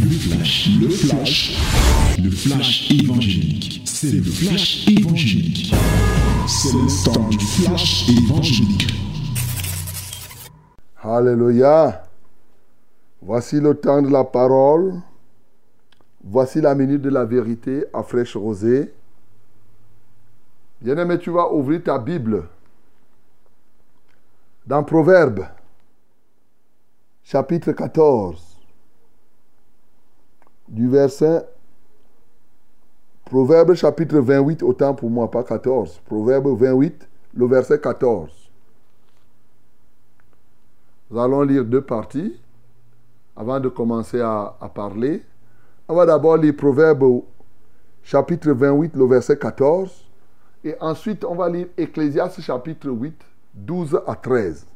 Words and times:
Le 0.00 0.10
flash, 0.10 0.68
le 0.80 0.88
flash, 0.88 1.58
le 2.22 2.30
flash 2.30 2.90
évangélique. 2.90 3.82
C'est 3.84 4.12
le 4.12 4.22
flash 4.22 4.88
évangélique. 4.88 5.74
C'est 6.46 6.72
le 6.72 7.04
temps 7.04 7.28
du 7.28 7.38
flash 7.38 8.08
évangélique. 8.08 8.86
Alléluia. 11.02 12.06
Voici 13.22 13.60
le 13.60 13.74
temps 13.74 14.02
de 14.02 14.08
la 14.08 14.24
parole. 14.24 14.94
Voici 16.24 16.60
la 16.60 16.74
minute 16.74 17.02
de 17.02 17.10
la 17.10 17.24
vérité 17.24 17.84
à 17.92 18.02
fraîche 18.02 18.36
rosée. 18.36 18.92
Bien-aimé, 20.80 21.18
tu 21.18 21.30
vas 21.30 21.52
ouvrir 21.52 21.82
ta 21.82 21.98
Bible 21.98 22.48
dans 24.66 24.82
Proverbe, 24.82 25.46
chapitre 27.22 27.70
14, 27.70 28.55
du 30.68 30.88
verset 30.88 31.46
Proverbe 33.26 33.74
chapitre 33.74 34.20
28, 34.20 34.62
autant 34.62 34.94
pour 34.94 35.10
moi, 35.10 35.28
pas 35.28 35.42
14. 35.42 36.00
Proverbe 36.04 36.46
28, 36.56 37.08
le 37.34 37.46
verset 37.46 37.80
14. 37.80 38.30
Nous 41.10 41.18
allons 41.18 41.42
lire 41.42 41.64
deux 41.64 41.80
parties 41.80 42.40
avant 43.34 43.58
de 43.58 43.68
commencer 43.68 44.20
à, 44.20 44.54
parler. 44.72 45.24
On 45.88 45.94
va 45.96 46.06
d'abord 46.06 46.36
lire 46.36 46.54
Proverbe 46.56 47.22
chapitre 48.04 48.52
28, 48.52 48.94
le 48.94 49.06
verset 49.06 49.36
14. 49.36 50.04
Et 50.62 50.76
ensuite, 50.80 51.24
on 51.24 51.34
va 51.34 51.48
lire 51.48 51.66
Ecclésiaste 51.76 52.40
chapitre 52.40 52.88
8, 52.88 53.12
12 53.54 54.00
à 54.06 54.14
13. 54.14 54.66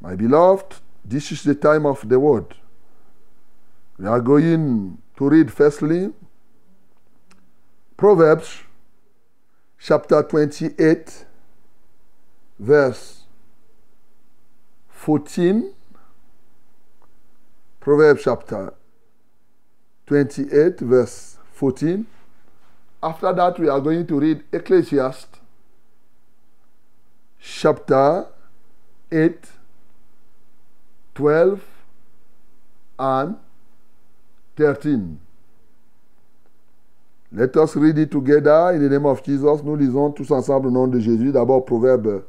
My 0.00 0.16
beloved, 0.16 0.76
this 1.06 1.30
is 1.30 1.42
the 1.44 1.58
time 1.58 1.84
of 1.84 2.06
the 2.08 2.16
word. 2.16 2.54
We 3.96 4.06
are 4.06 4.20
going 4.20 4.98
to 5.16 5.28
read 5.28 5.52
firstly 5.52 6.12
Proverbs 7.96 8.62
chapter 9.78 10.20
28, 10.20 11.24
verse 12.58 13.22
14. 14.88 15.72
Proverbs 17.78 18.22
chapter 18.24 18.74
28, 20.06 20.80
verse 20.80 21.38
14. 21.52 22.04
After 23.00 23.32
that, 23.32 23.60
we 23.60 23.68
are 23.68 23.80
going 23.80 24.08
to 24.08 24.18
read 24.18 24.42
Ecclesiastes 24.52 25.38
chapter 27.38 28.26
8, 29.12 29.38
12, 31.14 31.62
and 32.98 33.36
13. 34.56 35.18
Let 37.32 37.56
us 37.56 37.74
read 37.74 37.98
it 37.98 38.10
together 38.12 38.70
in 38.74 38.80
the 38.80 38.88
name 38.88 39.06
of 39.06 39.24
Jesus. 39.24 39.62
Nous 39.64 39.76
lisons 39.76 40.12
tous 40.12 40.30
ensemble 40.30 40.68
au 40.68 40.70
nom 40.70 40.86
de 40.86 41.00
Jésus. 41.00 41.32
D'abord, 41.32 41.64
Proverbe 41.64 42.22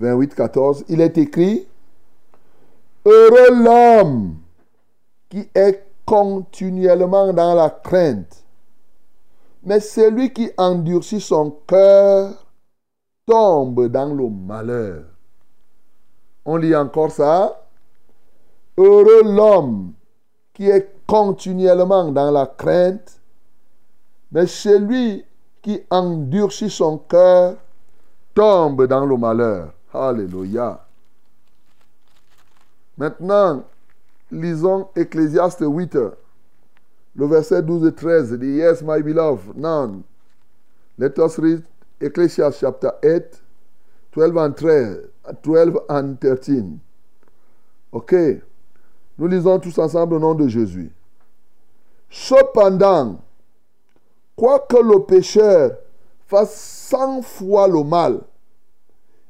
28, 0.00 0.34
14. 0.34 0.84
Il 0.88 1.00
est 1.00 1.16
écrit 1.18 1.68
Heureux 3.04 3.62
l'homme 3.62 4.36
qui 5.28 5.48
est 5.54 5.86
continuellement 6.04 7.32
dans 7.32 7.54
la 7.54 7.70
crainte, 7.70 8.44
mais 9.62 9.78
celui 9.78 10.32
qui 10.32 10.50
endurcit 10.58 11.20
son 11.20 11.52
cœur 11.68 12.44
tombe 13.24 13.86
dans 13.86 14.12
le 14.12 14.28
malheur. 14.28 15.04
On 16.44 16.56
lit 16.56 16.74
encore 16.74 17.12
ça. 17.12 17.68
Heureux 18.76 19.22
l'homme 19.22 19.92
qui 20.54 20.68
est 20.68 20.88
continuellement 21.06 22.10
dans 22.10 22.30
la 22.30 22.46
crainte, 22.46 23.20
mais 24.32 24.46
celui 24.46 25.24
qui 25.62 25.82
endurcit 25.90 26.70
son 26.70 26.98
cœur 26.98 27.56
tombe 28.34 28.86
dans 28.86 29.04
le 29.04 29.16
malheur. 29.16 29.72
Alléluia. 29.92 30.84
Maintenant, 32.96 33.64
lisons 34.30 34.88
Ecclésiaste 34.94 35.64
8, 35.66 35.96
le 37.16 37.26
verset 37.26 37.62
12 37.62 37.88
et 37.88 37.94
13. 37.94 38.38
Dit, 38.38 38.56
yes, 38.56 38.82
my 38.82 39.02
beloved, 39.02 39.56
now, 39.56 40.02
let 40.98 41.18
us 41.18 41.38
read 41.38 41.64
Ecclesiastes 42.00 42.60
chapter 42.60 42.92
8, 43.02 43.42
12 44.12 44.36
and 44.36 44.52
13, 44.56 44.98
12 45.42 45.78
and 45.88 46.16
13. 46.20 46.80
OK. 47.92 48.40
Nous 49.20 49.26
lisons 49.26 49.58
tous 49.58 49.78
ensemble 49.78 50.14
au 50.14 50.18
nom 50.18 50.34
de 50.34 50.48
Jésus. 50.48 50.90
Cependant, 52.08 53.20
quoique 54.34 54.78
le 54.78 55.00
pécheur 55.00 55.72
fasse 56.26 56.58
cent 56.88 57.20
fois 57.20 57.68
le 57.68 57.84
mal 57.84 58.22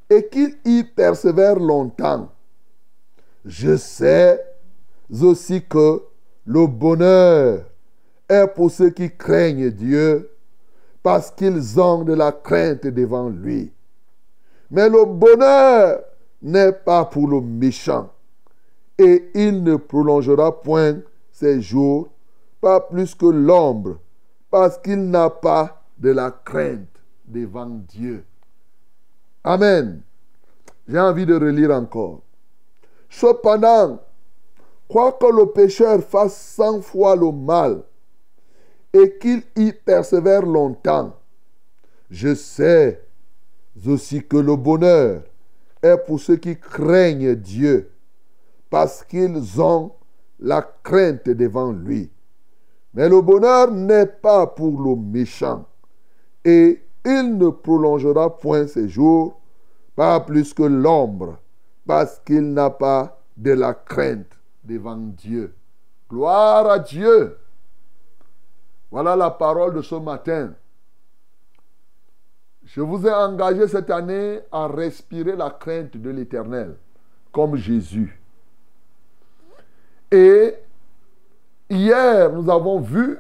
et 0.09 0.29
qu'il 0.29 0.57
y 0.65 0.85
persévère 0.85 1.57
longtemps, 1.57 2.29
je 3.45 3.77
sais 3.77 4.41
aussi 5.21 5.61
que 5.65 6.05
le 6.47 6.69
bonheur 6.69 7.65
est 8.29 8.47
pour 8.47 8.71
ceux 8.71 8.91
qui 8.91 9.11
craignent 9.11 9.71
Dieu 9.71 10.31
parce 11.03 11.33
qu'ils 11.33 11.81
ont 11.81 12.05
de 12.05 12.13
la 12.13 12.31
crainte 12.31 12.87
devant 12.87 13.29
lui. 13.29 13.73
Mais 14.71 14.89
le 14.89 15.05
bonheur 15.05 16.01
n'est 16.41 16.71
pas 16.71 17.05
pour 17.07 17.27
le 17.27 17.41
méchant 17.41 18.09
et 19.01 19.31
il 19.35 19.63
ne 19.63 19.77
prolongera 19.77 20.61
point 20.61 21.01
ses 21.33 21.63
jours, 21.63 22.11
pas 22.61 22.81
plus 22.81 23.15
que 23.15 23.25
l'ombre, 23.25 23.99
parce 24.51 24.77
qu'il 24.77 25.09
n'a 25.09 25.31
pas 25.31 25.83
de 25.97 26.11
la 26.11 26.31
crainte 26.31 26.87
devant 27.25 27.81
Dieu. 27.89 28.25
Amen. 29.43 30.03
J'ai 30.87 31.01
envie 31.01 31.25
de 31.25 31.35
relire 31.35 31.71
encore. 31.71 32.21
Cependant, 33.09 34.01
quoique 34.87 35.27
le 35.27 35.47
pécheur 35.47 36.03
fasse 36.03 36.37
cent 36.37 36.83
fois 36.83 37.17
le 37.17 37.33
mal 37.33 37.83
et 38.93 39.17
qu'il 39.19 39.43
y 39.57 39.73
persévère 39.73 40.43
longtemps, 40.43 41.17
je 42.11 42.35
sais 42.35 43.03
aussi 43.87 44.23
que 44.27 44.37
le 44.37 44.57
bonheur 44.57 45.23
est 45.83 45.97
pour 45.97 46.21
ceux 46.21 46.37
qui 46.37 46.59
craignent 46.59 47.35
Dieu, 47.35 47.91
parce 48.71 49.05
qu'ils 49.05 49.61
ont 49.61 49.93
la 50.39 50.63
crainte 50.83 51.29
devant 51.29 51.73
lui. 51.73 52.11
Mais 52.95 53.09
le 53.09 53.21
bonheur 53.21 53.71
n'est 53.71 54.07
pas 54.07 54.47
pour 54.47 54.81
le 54.81 54.97
méchant, 54.97 55.67
et 56.45 56.83
il 57.05 57.37
ne 57.37 57.51
prolongera 57.51 58.39
point 58.39 58.67
ses 58.67 58.89
jours, 58.89 59.41
pas 59.95 60.21
plus 60.21 60.55
que 60.55 60.63
l'ombre, 60.63 61.39
parce 61.87 62.21
qu'il 62.21 62.53
n'a 62.53 62.71
pas 62.71 63.21
de 63.37 63.53
la 63.53 63.75
crainte 63.75 64.39
devant 64.65 64.97
Dieu. 64.97 65.55
Gloire 66.09 66.69
à 66.69 66.79
Dieu. 66.79 67.37
Voilà 68.91 69.15
la 69.15 69.31
parole 69.31 69.75
de 69.75 69.83
ce 69.83 69.95
matin. 69.95 70.53
Je 72.65 72.81
vous 72.81 73.07
ai 73.07 73.13
engagé 73.13 73.67
cette 73.69 73.91
année 73.91 74.41
à 74.51 74.67
respirer 74.67 75.37
la 75.37 75.51
crainte 75.51 75.97
de 75.97 76.11
l'Éternel, 76.11 76.77
comme 77.33 77.57
Jésus. 77.57 78.20
Et 80.11 80.55
hier, 81.69 82.33
nous 82.33 82.51
avons 82.51 82.81
vu 82.81 83.19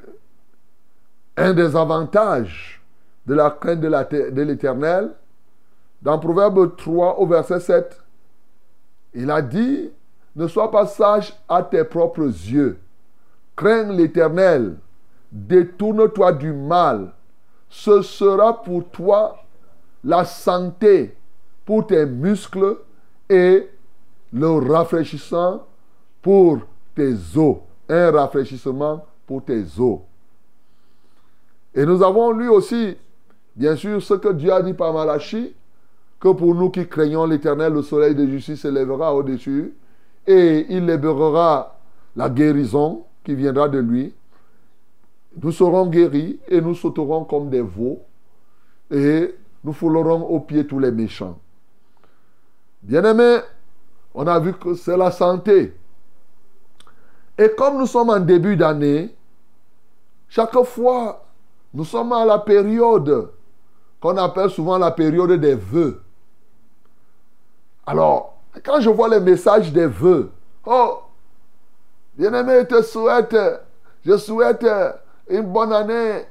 un 1.36 1.52
des 1.54 1.76
avantages 1.76 2.82
de 3.26 3.34
la 3.34 3.50
crainte 3.50 3.80
de 3.80 4.42
l'Éternel. 4.42 5.12
Dans 6.02 6.18
Proverbe 6.18 6.76
3 6.76 7.18
au 7.18 7.26
verset 7.26 7.60
7, 7.60 8.00
il 9.14 9.30
a 9.30 9.42
dit, 9.42 9.90
ne 10.34 10.46
sois 10.48 10.70
pas 10.70 10.86
sage 10.86 11.34
à 11.48 11.62
tes 11.62 11.84
propres 11.84 12.22
yeux. 12.22 12.78
Crains 13.54 13.92
l'Éternel. 13.92 14.76
Détourne-toi 15.30 16.32
du 16.32 16.52
mal. 16.52 17.12
Ce 17.68 18.02
sera 18.02 18.62
pour 18.62 18.88
toi 18.88 19.44
la 20.02 20.24
santé 20.24 21.16
pour 21.64 21.86
tes 21.86 22.04
muscles 22.06 22.78
et 23.28 23.68
le 24.32 24.48
rafraîchissement 24.72 25.64
pour 26.22 26.58
tes 26.94 27.36
os. 27.36 27.58
Un 27.88 28.10
rafraîchissement 28.10 29.04
pour 29.26 29.44
tes 29.44 29.64
os. 29.78 30.00
Et 31.74 31.86
nous 31.86 32.02
avons 32.02 32.32
lu 32.32 32.48
aussi, 32.48 32.96
bien 33.56 33.76
sûr, 33.76 34.02
ce 34.02 34.14
que 34.14 34.32
Dieu 34.32 34.52
a 34.52 34.62
dit 34.62 34.74
par 34.74 34.92
Malachi, 34.92 35.54
que 36.18 36.28
pour 36.28 36.54
nous 36.54 36.70
qui 36.70 36.86
craignons 36.86 37.26
l'Éternel, 37.26 37.72
le 37.72 37.82
soleil 37.82 38.14
de 38.14 38.26
justice 38.26 38.60
se 38.60 38.68
lèvera 38.68 39.14
au-dessus 39.14 39.72
et 40.26 40.66
il 40.68 40.86
libérera 40.86 41.78
la 42.14 42.28
guérison 42.28 43.04
qui 43.24 43.34
viendra 43.34 43.68
de 43.68 43.78
lui. 43.78 44.12
Nous 45.42 45.52
serons 45.52 45.86
guéris 45.86 46.38
et 46.48 46.60
nous 46.60 46.74
sauterons 46.74 47.24
comme 47.24 47.48
des 47.48 47.62
veaux 47.62 48.00
et 48.90 49.34
nous 49.64 49.72
foulerons 49.72 50.22
aux 50.22 50.40
pieds 50.40 50.66
tous 50.66 50.78
les 50.78 50.90
méchants. 50.90 51.38
Bien-aimés, 52.82 53.38
on 54.14 54.26
a 54.26 54.38
vu 54.40 54.52
que 54.54 54.74
c'est 54.74 54.96
la 54.96 55.10
santé. 55.10 55.74
Et 57.40 57.48
comme 57.56 57.78
nous 57.78 57.86
sommes 57.86 58.10
en 58.10 58.20
début 58.20 58.54
d'année, 58.54 59.16
chaque 60.28 60.62
fois, 60.62 61.24
nous 61.72 61.86
sommes 61.86 62.12
à 62.12 62.26
la 62.26 62.38
période 62.38 63.30
qu'on 63.98 64.14
appelle 64.18 64.50
souvent 64.50 64.76
la 64.76 64.90
période 64.90 65.32
des 65.32 65.54
vœux. 65.54 66.02
Alors, 67.86 68.34
quand 68.62 68.82
je 68.82 68.90
vois 68.90 69.08
les 69.08 69.20
messages 69.20 69.72
des 69.72 69.86
vœux, 69.86 70.30
oh, 70.66 70.98
bien-aimé, 72.14 72.58
je 72.60 72.76
te 72.76 72.82
souhaite, 72.82 73.34
je 74.04 74.18
souhaite 74.18 74.66
une 75.30 75.50
bonne 75.50 75.72
année, 75.72 76.26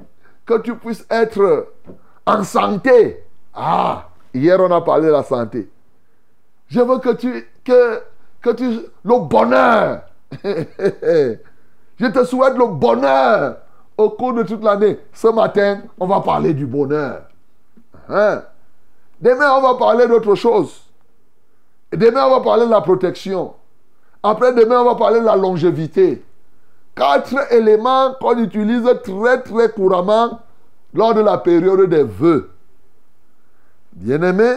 que 0.46 0.60
tu 0.60 0.76
puisses 0.76 1.08
être 1.10 1.70
en 2.28 2.44
santé. 2.44 3.26
Ah, 3.56 4.10
hier 4.32 4.60
on 4.60 4.72
a 4.72 4.82
parlé 4.82 5.08
de 5.08 5.12
la 5.14 5.24
santé. 5.24 5.72
Je 6.68 6.82
veux 6.82 7.00
que 7.00 7.16
tu, 7.16 7.48
que, 7.64 8.00
que 8.44 8.52
tu, 8.52 8.82
le 9.04 9.20
bonheur. 9.28 10.04
je 10.44 12.08
te 12.08 12.24
souhaite 12.24 12.56
le 12.58 12.68
bonheur 12.68 13.58
au 13.98 14.10
cours 14.12 14.34
de 14.34 14.44
toute 14.44 14.64
l'année. 14.64 15.00
Ce 15.14 15.28
matin, 15.28 15.82
on 16.00 16.08
va 16.08 16.22
parler 16.22 16.54
du 16.54 16.66
bonheur. 16.66 17.24
Hein? 18.08 18.44
Demain, 19.22 19.52
on 19.58 19.62
va 19.62 19.76
parler 19.76 20.08
d'autre 20.08 20.36
chose. 20.36 20.82
Demain, 21.92 22.26
on 22.26 22.30
va 22.38 22.42
parler 22.42 22.66
de 22.66 22.72
la 22.72 22.82
protection. 22.82 23.54
Après, 24.24 24.54
demain, 24.54 24.82
on 24.82 24.86
va 24.86 24.96
parler 24.96 25.20
de 25.20 25.26
la 25.26 25.36
longévité. 25.36 26.24
Quatre 26.96 27.54
éléments 27.54 28.14
qu'on 28.20 28.38
utilise 28.38 28.84
très, 29.04 29.42
très 29.42 29.72
couramment 29.72 30.40
lors 30.94 31.14
de 31.14 31.22
la 31.22 31.38
période 31.38 31.90
des 31.90 32.04
vœux. 32.04 32.52
Bien-aimé, 33.94 34.54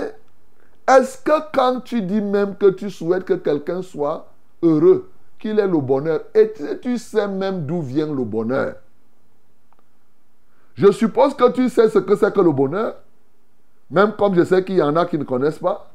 est-ce 0.89 1.19
que 1.19 1.33
quand 1.53 1.81
tu 1.81 2.03
dis 2.03 2.21
même 2.21 2.57
que 2.57 2.71
tu 2.71 2.91
souhaites 2.91 3.25
que 3.25 3.35
quelqu'un 3.35 3.83
soit 3.83 4.27
heureux, 4.63 5.11
qu'il 5.43 5.59
ait 5.59 5.67
le 5.67 5.81
bonheur, 5.81 6.21
et 6.35 6.53
tu 6.81 6.97
sais 6.99 7.27
même 7.27 7.67
d'où 7.67 7.83
vient 7.83 8.07
le 8.07 8.23
bonheur 8.23 8.77
Je 10.75 10.93
suppose 10.93 11.35
que 11.35 11.51
tu 11.51 11.69
sais 11.69 11.89
ce 11.89 11.99
que 11.99 12.15
c'est 12.15 12.33
que 12.33 12.41
le 12.41 12.53
bonheur, 12.53 12.95
même 13.91 14.13
comme 14.13 14.37
je 14.37 14.45
sais 14.45 14.63
qu'il 14.65 14.77
y 14.77 14.83
en 14.83 14.95
a 14.95 15.05
qui 15.05 15.19
ne 15.19 15.25
connaissent 15.25 15.59
pas. 15.59 15.91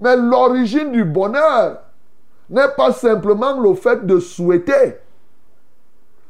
Mais 0.00 0.16
l'origine 0.16 0.92
du 0.92 1.04
bonheur 1.04 1.80
n'est 2.48 2.68
pas 2.76 2.92
simplement 2.92 3.60
le 3.60 3.74
fait 3.74 4.06
de 4.06 4.20
souhaiter. 4.20 4.98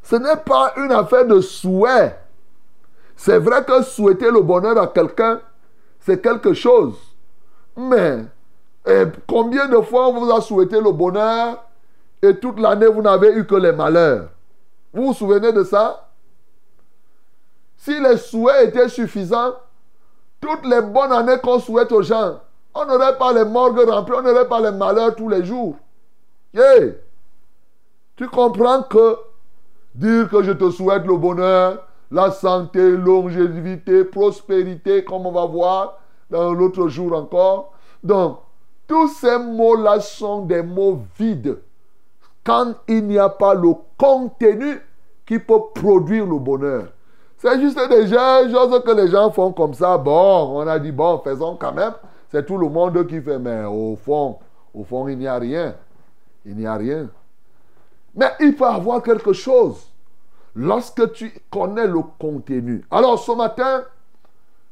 Ce 0.03 0.17
n'est 0.17 0.39
pas 0.39 0.73
une 0.79 0.91
affaire 0.91 1.27
de 1.27 1.43
souhait. 1.43 2.19
C'est 3.15 3.39
vrai 3.39 3.63
que 3.63 3.83
souhaiter 3.83 4.31
le 4.31 4.41
bonheur 4.41 4.79
à 4.79 4.87
quelqu'un, 4.87 5.41
c'est 6.01 6.23
quelque 6.23 6.55
chose. 6.55 6.97
Mais 7.77 8.25
combien 9.27 9.69
de 9.69 9.81
fois 9.83 10.09
on 10.09 10.15
vous 10.15 10.33
a 10.33 10.41
souhaité 10.41 10.81
le 10.81 10.93
bonheur? 10.93 11.68
Et 12.23 12.37
toute 12.39 12.59
l'année 12.59 12.87
vous 12.87 13.03
n'avez 13.03 13.33
eu 13.33 13.47
que 13.47 13.55
les 13.55 13.73
malheurs 13.73 14.29
Vous 14.93 15.07
vous 15.07 15.15
souvenez 15.15 15.53
de 15.53 15.65
ça? 15.65 16.09
Si 17.77 17.99
les 18.01 18.17
souhaits 18.17 18.69
étaient 18.69 18.89
suffisants, 18.89 19.55
toutes 20.41 20.65
les 20.67 20.83
bonnes 20.83 21.13
années 21.13 21.39
qu'on 21.43 21.59
souhaite 21.61 21.93
aux 21.93 22.03
gens, 22.03 22.41
on 22.75 22.85
n'aurait 22.87 23.17
pas 23.19 23.33
les 23.33 23.45
morgues 23.45 23.89
remplies, 23.89 24.15
on 24.17 24.23
n'aurait 24.23 24.49
pas 24.49 24.61
les 24.61 24.77
malheurs 24.77 25.15
tous 25.15 25.29
les 25.29 25.45
jours. 25.45 25.77
Tu 28.17 28.29
comprends 28.29 28.83
que 28.83 29.17
dire 29.95 30.29
que 30.29 30.43
je 30.43 30.53
te 30.53 30.71
souhaite 30.71 31.05
le 31.07 31.17
bonheur, 31.17 31.85
la 32.11 32.31
santé, 32.31 32.91
longévité, 32.97 34.05
prospérité, 34.05 35.05
comme 35.05 35.27
on 35.27 35.33
va 35.33 35.47
voir 35.47 35.99
dans 36.31 36.53
l'autre 36.53 36.89
jour 36.89 37.13
encore. 37.13 37.73
Donc, 38.03 38.41
tous 38.87 39.09
ces 39.09 39.39
mots-là 39.39 40.01
sont 40.01 40.43
des 40.43 40.63
mots 40.63 41.03
vides 41.19 41.59
quand 42.49 42.73
il 42.89 43.07
n'y 43.07 43.19
a 43.19 43.29
pas 43.29 43.53
le 43.53 43.75
contenu 43.99 44.81
qui 45.27 45.39
peut 45.39 45.61
produire 45.75 46.25
le 46.25 46.39
bonheur. 46.39 46.87
C'est 47.37 47.61
juste 47.61 47.79
des 47.91 48.09
choses 48.09 48.83
que 48.83 48.91
les 48.93 49.09
gens 49.09 49.31
font 49.31 49.53
comme 49.53 49.75
ça. 49.75 49.99
Bon, 49.99 50.57
on 50.57 50.67
a 50.67 50.79
dit, 50.79 50.91
bon, 50.91 51.19
faisons 51.19 51.57
quand 51.57 51.75
même. 51.75 51.93
C'est 52.31 52.47
tout 52.47 52.57
le 52.57 52.71
monde 52.71 53.07
qui 53.07 53.21
fait, 53.21 53.39
mais 53.39 53.65
au 53.65 53.97
fond, 53.97 54.39
au 54.73 54.83
fond, 54.83 55.07
il 55.09 55.19
n'y 55.19 55.27
a 55.27 55.37
rien. 55.37 55.75
Il 56.47 56.57
n'y 56.57 56.65
a 56.65 56.75
rien. 56.77 57.11
Mais 58.15 58.31
il 58.41 58.57
peut 58.57 58.65
avoir 58.65 59.03
quelque 59.03 59.35
chose 59.35 59.93
lorsque 60.55 61.13
tu 61.13 61.31
connais 61.51 61.87
le 61.87 62.01
contenu. 62.19 62.83
Alors 62.91 63.19
ce 63.19 63.33
matin, 63.33 63.83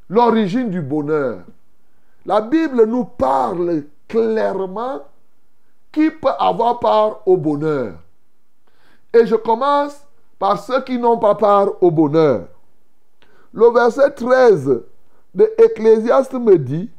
l'origine 0.08 0.70
du 0.70 0.80
bonheur. 0.80 1.40
La 2.24 2.40
Bible 2.40 2.86
nous 2.86 3.04
parle 3.04 3.82
clairement 4.08 5.02
qui 5.96 6.10
peut 6.10 6.28
avoir 6.38 6.78
part 6.78 7.22
au 7.24 7.38
bonheur. 7.38 7.94
Et 9.14 9.24
je 9.24 9.34
commence 9.34 9.98
par 10.38 10.62
ceux 10.62 10.82
qui 10.82 10.98
n'ont 10.98 11.16
pas 11.16 11.34
part 11.34 11.68
au 11.80 11.90
bonheur. 11.90 12.48
Le 13.54 13.72
verset 13.72 14.10
13 14.10 14.82
de 15.34 15.54
Ecclésiaste 15.56 16.34
me 16.34 16.58
dit, 16.58 16.90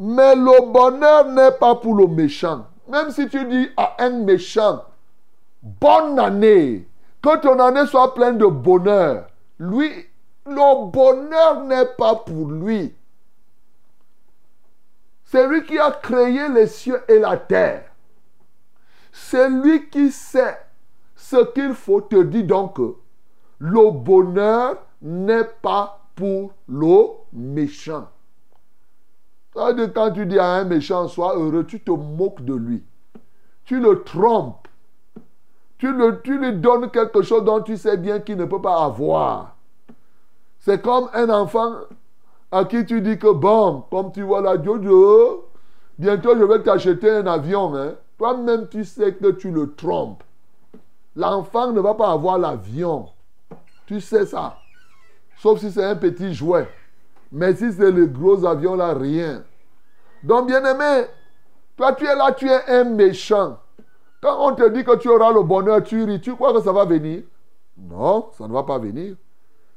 mais 0.00 0.34
le 0.34 0.72
bonheur 0.72 1.26
n'est 1.26 1.52
pas 1.52 1.76
pour 1.76 1.94
le 1.94 2.08
méchant. 2.08 2.66
Même 2.88 3.12
si 3.12 3.28
tu 3.28 3.44
dis 3.44 3.68
à 3.76 3.94
un 4.00 4.24
méchant, 4.24 4.82
bonne 5.62 6.18
année, 6.18 6.88
que 7.22 7.38
ton 7.38 7.56
année 7.60 7.86
soit 7.86 8.14
pleine 8.14 8.38
de 8.38 8.46
bonheur. 8.46 9.28
Lui, 9.60 9.92
le 10.44 10.90
bonheur 10.90 11.62
n'est 11.66 11.94
pas 11.96 12.16
pour 12.16 12.50
lui. 12.50 12.92
C'est 15.30 15.46
lui 15.46 15.62
qui 15.62 15.78
a 15.78 15.92
créé 15.92 16.48
les 16.48 16.66
cieux 16.66 17.00
et 17.06 17.20
la 17.20 17.36
terre. 17.36 17.84
C'est 19.12 19.48
lui 19.48 19.88
qui 19.88 20.10
sait 20.10 20.58
ce 21.14 21.52
qu'il 21.52 21.72
faut 21.74 22.00
te 22.00 22.20
dire 22.24 22.46
donc. 22.46 22.80
Le 23.60 23.90
bonheur 23.92 24.78
n'est 25.00 25.44
pas 25.44 26.00
pour 26.16 26.52
le 26.66 27.04
méchant. 27.32 28.08
Quand 29.54 30.10
tu 30.12 30.26
dis 30.26 30.36
à 30.40 30.46
un 30.46 30.64
méchant, 30.64 31.06
sois 31.06 31.36
heureux, 31.36 31.64
tu 31.64 31.78
te 31.78 31.92
moques 31.92 32.44
de 32.44 32.54
lui. 32.54 32.82
Tu 33.64 33.78
le 33.78 34.02
trompes. 34.02 34.66
Tu, 35.78 35.92
lui 35.92 36.52
donnes 36.54 36.90
quelque 36.90 37.22
chose 37.22 37.44
dont 37.44 37.62
tu 37.62 37.76
sais 37.76 37.98
bien 37.98 38.18
qu'il 38.18 38.36
ne 38.36 38.46
peut 38.46 38.60
pas 38.60 38.82
avoir. 38.84 39.54
C'est 40.58 40.82
comme 40.82 41.08
un 41.14 41.28
enfant 41.30 41.82
à 42.52 42.64
qui 42.64 42.84
tu 42.84 43.00
dis 43.00 43.18
que, 43.18 43.32
bon, 43.32 43.84
comme 43.90 44.12
tu 44.12 44.22
vois 44.22 44.40
là, 44.40 44.60
Jojo, 44.62 45.48
bientôt 45.98 46.36
je 46.36 46.44
vais 46.44 46.62
t'acheter 46.62 47.10
un 47.10 47.26
avion. 47.26 47.74
Hein. 47.76 47.94
Toi-même, 48.18 48.68
tu 48.68 48.84
sais 48.84 49.14
que 49.14 49.30
tu 49.30 49.50
le 49.50 49.74
trompes. 49.74 50.22
L'enfant 51.16 51.72
ne 51.72 51.80
va 51.80 51.94
pas 51.94 52.10
avoir 52.10 52.38
l'avion. 52.38 53.08
Tu 53.86 54.00
sais 54.00 54.26
ça. 54.26 54.56
Sauf 55.38 55.60
si 55.60 55.70
c'est 55.70 55.84
un 55.84 55.96
petit 55.96 56.34
jouet. 56.34 56.68
Mais 57.32 57.54
si 57.54 57.72
c'est 57.72 57.90
le 57.90 58.06
gros 58.06 58.44
avion 58.44 58.74
là, 58.74 58.94
rien. 58.94 59.42
Donc, 60.22 60.48
bien 60.48 60.64
aimé, 60.64 61.06
toi 61.76 61.92
tu 61.92 62.04
es 62.04 62.14
là, 62.14 62.32
tu 62.32 62.48
es 62.48 62.68
un 62.68 62.84
méchant. 62.84 63.58
Quand 64.20 64.36
on 64.48 64.54
te 64.54 64.68
dit 64.68 64.84
que 64.84 64.96
tu 64.96 65.08
auras 65.08 65.32
le 65.32 65.42
bonheur, 65.42 65.82
tu 65.82 66.04
ris, 66.04 66.20
tu 66.20 66.34
crois 66.34 66.52
que 66.52 66.60
ça 66.60 66.72
va 66.72 66.84
venir? 66.84 67.22
Non, 67.78 68.28
ça 68.36 68.46
ne 68.46 68.52
va 68.52 68.64
pas 68.64 68.78
venir. 68.78 69.14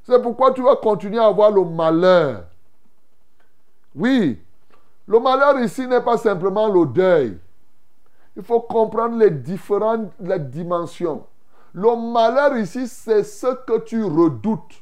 C'est 0.03 0.21
pourquoi 0.21 0.51
tu 0.51 0.61
vas 0.61 0.75
continuer 0.75 1.19
à 1.19 1.27
avoir 1.27 1.51
le 1.51 1.63
malheur. 1.63 2.43
Oui, 3.95 4.41
le 5.07 5.19
malheur 5.19 5.59
ici 5.59 5.87
n'est 5.87 6.01
pas 6.01 6.17
simplement 6.17 6.67
le 6.67 6.85
deuil. 6.85 7.37
Il 8.35 8.43
faut 8.43 8.61
comprendre 8.61 9.17
les 9.17 9.29
différentes 9.29 10.11
les 10.19 10.39
dimensions. 10.39 11.25
Le 11.73 12.11
malheur 12.11 12.57
ici, 12.57 12.87
c'est 12.87 13.23
ce 13.23 13.47
que 13.65 13.79
tu 13.79 14.03
redoutes. 14.03 14.81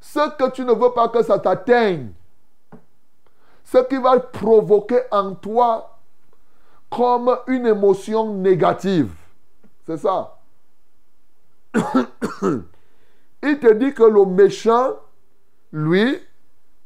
Ce 0.00 0.36
que 0.36 0.50
tu 0.50 0.64
ne 0.64 0.72
veux 0.72 0.92
pas 0.92 1.08
que 1.08 1.22
ça 1.22 1.38
t'atteigne. 1.38 2.12
Ce 3.64 3.78
qui 3.78 3.96
va 3.96 4.18
provoquer 4.20 5.00
en 5.10 5.34
toi 5.34 5.98
comme 6.90 7.36
une 7.46 7.66
émotion 7.66 8.34
négative. 8.34 9.14
C'est 9.86 9.96
ça. 9.96 10.38
il 13.42 13.58
te 13.58 13.72
dit 13.72 13.92
que 13.92 14.02
le 14.02 14.24
méchant, 14.26 14.94
lui, 15.72 16.18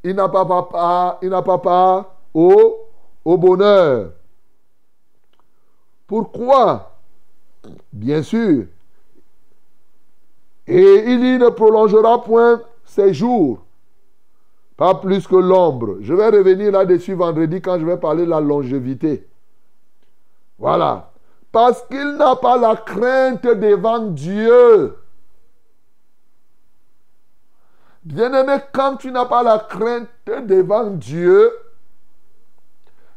il 0.05 0.15
n'a 0.15 0.29
pas 0.29 0.45
part, 0.45 1.19
il 1.23 1.31
n'a 1.31 1.43
pas 1.43 2.15
au, 2.35 2.77
au 3.25 3.37
bonheur. 3.37 4.13
Pourquoi? 6.07 6.93
Bien 7.93 8.23
sûr. 8.23 8.67
Et 10.67 11.13
il 11.13 11.39
ne 11.39 11.49
prolongera 11.49 12.23
point 12.23 12.63
ses 12.85 13.13
jours. 13.13 13.61
Pas 14.77 14.95
plus 14.95 15.27
que 15.27 15.37
l'ombre. 15.37 15.97
Je 16.01 16.15
vais 16.15 16.29
revenir 16.29 16.73
là-dessus 16.73 17.15
vendredi 17.15 17.61
quand 17.61 17.79
je 17.79 17.85
vais 17.85 17.97
parler 17.97 18.25
de 18.25 18.31
la 18.31 18.41
longévité. 18.41 19.27
Voilà. 20.59 21.11
Parce 21.51 21.83
qu'il 21.83 22.17
n'a 22.17 22.37
pas 22.37 22.57
la 22.59 22.77
crainte 22.77 23.43
devant 23.43 23.99
Dieu. 23.99 24.97
Bien-aimé, 28.05 28.57
quand 28.73 28.97
tu 28.97 29.11
n'as 29.11 29.27
pas 29.27 29.43
la 29.43 29.59
crainte 29.59 30.09
devant 30.27 30.91
Dieu, 30.91 31.53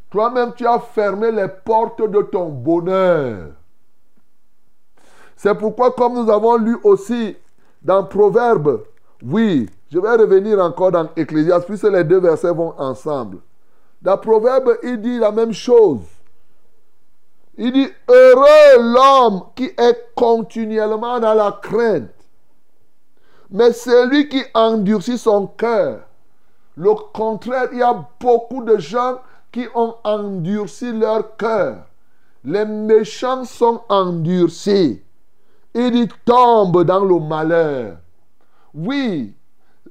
toi-même 0.10 0.54
tu 0.54 0.66
as 0.68 0.80
fermé 0.80 1.32
les 1.32 1.48
portes 1.48 2.02
de 2.02 2.22
ton 2.24 2.50
bonheur. 2.50 3.52
C'est 5.36 5.56
pourquoi, 5.56 5.92
comme 5.92 6.14
nous 6.14 6.30
avons 6.30 6.58
lu 6.58 6.78
aussi 6.84 7.36
dans 7.82 8.04
Proverbe, 8.04 8.84
oui, 9.24 9.70
je 9.92 10.00
vais 10.00 10.16
revenir 10.16 10.60
encore 10.60 10.92
dans 10.92 11.10
Ecclésiaste, 11.16 11.66
puisque 11.66 11.84
les 11.86 12.04
deux 12.04 12.20
versets 12.20 12.54
vont 12.54 12.74
ensemble. 12.78 13.40
Dans 14.02 14.18
Proverbe, 14.18 14.78
il 14.84 15.02
dit 15.02 15.18
la 15.18 15.32
même 15.32 15.54
chose. 15.54 16.02
Il 17.58 17.72
dit, 17.72 17.88
heureux 18.08 18.80
l'homme 18.80 19.44
qui 19.56 19.66
est 19.66 20.14
continuellement 20.16 21.20
dans 21.20 21.34
la 21.34 21.60
crainte. 21.62 22.10
Mais 23.52 23.74
celui 23.74 24.30
qui 24.30 24.42
endurcit 24.54 25.18
son 25.18 25.48
cœur. 25.48 26.02
Le 26.78 26.94
contraire, 27.14 27.68
il 27.74 27.80
y 27.80 27.84
a 27.84 28.08
beaucoup 28.20 28.64
de 28.64 28.78
gens 28.78 29.20
qui 29.52 29.68
ont 29.76 29.96
endurci 30.04 30.94
leur 30.94 31.36
cœur. 31.36 31.86
Les 32.46 32.66
méchants 32.66 33.44
sont 33.44 33.82
endurcis. 33.90 35.02
Ils 35.74 36.08
tombent 36.26 36.84
dans 36.84 37.04
le 37.04 37.20
malheur. 37.20 37.98
Oui, 38.74 39.36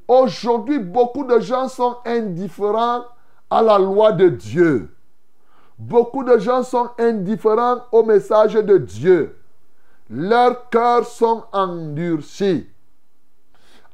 aujourd'hui, 0.09 0.79
beaucoup 0.79 1.25
de 1.25 1.39
gens 1.41 1.69
sont 1.69 1.97
indifférents 2.07 3.05
à 3.51 3.63
la 3.63 3.79
loi 3.79 4.13
de 4.13 4.31
Dieu. 4.31 4.95
Beaucoup 5.79 6.25
de 6.25 6.39
gens 6.39 6.63
sont 6.63 6.89
indifférents 6.99 7.83
au 7.93 8.03
message 8.03 8.55
de 8.55 8.79
Dieu. 8.79 9.37
Leurs 10.09 10.69
cœurs 10.71 11.07
sont 11.07 11.45
endurcis. 11.53 12.67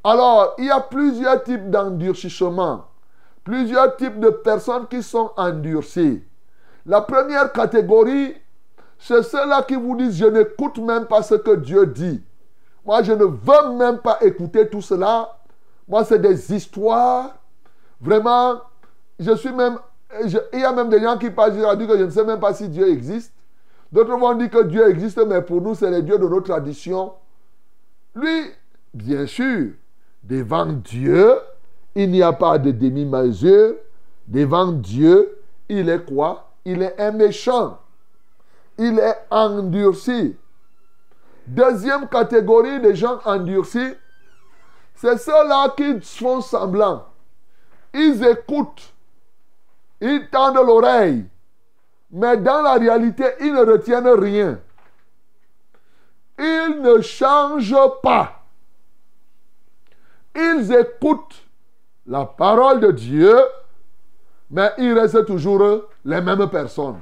Alors, 0.08 0.54
il 0.58 0.66
y 0.66 0.70
a 0.70 0.78
plusieurs 0.78 1.42
types 1.42 1.68
d'endurcissement. 1.68 2.84
Plusieurs 3.42 3.96
types 3.96 4.20
de 4.20 4.30
personnes 4.30 4.86
qui 4.86 5.02
sont 5.02 5.32
endurcies. 5.36 6.22
La 6.86 7.00
première 7.00 7.50
catégorie, 7.50 8.36
c'est 9.00 9.25
ceux-là 9.25 9.62
qui 9.62 9.75
vous 9.75 9.96
disent, 9.96 10.16
je 10.16 10.26
n'écoute 10.26 10.78
même 10.78 11.06
pas 11.06 11.22
ce 11.22 11.34
que 11.34 11.56
Dieu 11.56 11.88
dit. 11.88 12.22
Moi, 12.84 13.02
je 13.02 13.14
ne 13.14 13.25
veux 13.25 13.76
même 13.76 13.98
pas 13.98 14.18
écouter 14.20 14.68
tout 14.68 14.80
cela. 14.80 15.36
Moi, 15.88 16.04
c'est 16.04 16.20
des 16.20 16.54
histoires. 16.54 17.34
Vraiment, 18.00 18.60
je 19.18 19.34
suis 19.34 19.52
même... 19.52 19.76
il 20.22 20.60
y 20.60 20.64
a 20.64 20.72
même 20.72 20.88
des 20.88 21.00
gens 21.00 21.18
qui 21.18 21.30
parlent 21.30 21.50
dit 21.76 21.86
que 21.88 21.98
je 21.98 22.04
ne 22.04 22.10
sais 22.10 22.25
même 22.25 22.38
pas 22.38 22.54
si 22.54 22.68
Dieu 22.68 22.88
existe. 22.88 23.32
D'autres 23.90 24.16
vont 24.16 24.34
dire 24.34 24.50
que 24.50 24.62
Dieu 24.62 24.88
existe, 24.88 25.18
mais 25.26 25.42
pour 25.42 25.60
nous, 25.60 25.75
c'est 25.75 25.90
les 25.90 26.02
dieux 26.02 26.18
de 26.18 26.28
nos 26.28 26.40
traditions. 26.42 27.12
Lui, 28.14 28.52
bien 28.94 29.26
sûr, 29.26 29.72
devant 30.28 30.66
Dieu, 30.66 31.35
il 31.95 32.11
n'y 32.11 32.23
a 32.23 32.33
pas 32.33 32.59
de 32.59 32.71
demi-mesure. 32.71 33.75
Devant 34.26 34.73
Dieu, 34.73 35.38
il 35.68 35.88
est 35.88 36.04
quoi? 36.04 36.50
Il 36.64 36.83
est 36.83 37.00
un 37.00 37.12
méchant 37.12 37.78
il 38.78 38.99
est 38.99 39.18
endurci. 39.30 40.37
Deuxième 41.47 42.09
catégorie 42.09 42.80
de 42.80 42.92
gens 42.92 43.21
endurcis, 43.25 43.95
c'est 44.95 45.18
ceux-là 45.18 45.75
qui 45.76 46.00
font 46.00 46.40
semblant. 46.40 47.06
Ils 47.95 48.25
écoutent, 48.25 48.92
ils 50.00 50.28
tendent 50.30 50.56
l'oreille, 50.56 51.26
mais 52.11 52.37
dans 52.37 52.62
la 52.62 52.75
réalité, 52.75 53.25
ils 53.40 53.52
ne 53.52 53.64
retiennent 53.64 54.09
rien. 54.09 54.59
Ils 56.38 56.80
ne 56.83 57.00
changent 57.00 58.00
pas. 58.02 58.45
Ils 60.36 60.72
écoutent 60.72 61.42
la 62.06 62.26
parole 62.26 62.80
de 62.80 62.90
Dieu, 62.90 63.36
mais 64.50 64.70
ils 64.78 64.92
restent 64.92 65.24
toujours 65.24 65.62
les 66.04 66.20
mêmes 66.20 66.48
personnes. 66.48 66.98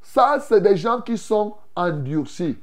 Ça, 0.00 0.38
c'est 0.40 0.60
des 0.60 0.76
gens 0.76 1.00
qui 1.00 1.18
sont 1.18 1.54
endurcis. 1.76 2.56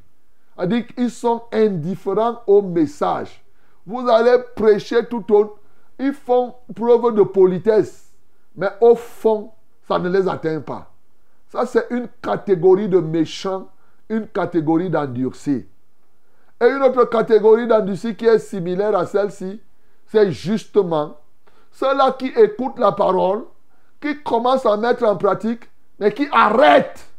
C'est-à-dire 0.55 0.87
qu'ils 0.87 1.11
sont 1.11 1.43
indifférents 1.51 2.41
au 2.47 2.61
message. 2.61 3.43
Vous 3.85 4.07
allez 4.07 4.37
prêcher 4.55 5.05
tout 5.05 5.25
au 5.33 5.57
Ils 5.99 6.13
font 6.13 6.55
preuve 6.75 7.15
de 7.15 7.23
politesse. 7.23 8.11
Mais 8.55 8.69
au 8.79 8.95
fond, 8.95 9.51
ça 9.87 9.99
ne 9.99 10.09
les 10.09 10.27
atteint 10.27 10.61
pas. 10.61 10.91
Ça, 11.49 11.65
c'est 11.65 11.87
une 11.89 12.07
catégorie 12.21 12.89
de 12.89 12.99
méchants, 12.99 13.67
une 14.09 14.27
catégorie 14.27 14.89
d'endurcis. 14.89 15.65
Et 16.61 16.67
une 16.67 16.83
autre 16.83 17.05
catégorie 17.05 17.67
d'endurcis 17.67 18.15
qui 18.15 18.25
est 18.25 18.39
similaire 18.39 18.95
à 18.95 19.05
celle-ci, 19.05 19.61
c'est 20.05 20.31
justement 20.31 21.17
ceux-là 21.71 22.15
qui 22.17 22.27
écoutent 22.27 22.79
la 22.79 22.91
parole, 22.91 23.45
qui 23.99 24.21
commencent 24.21 24.65
à 24.65 24.77
mettre 24.77 25.03
en 25.03 25.15
pratique, 25.15 25.69
mais 25.99 26.13
qui 26.13 26.27
arrêtent 26.31 27.11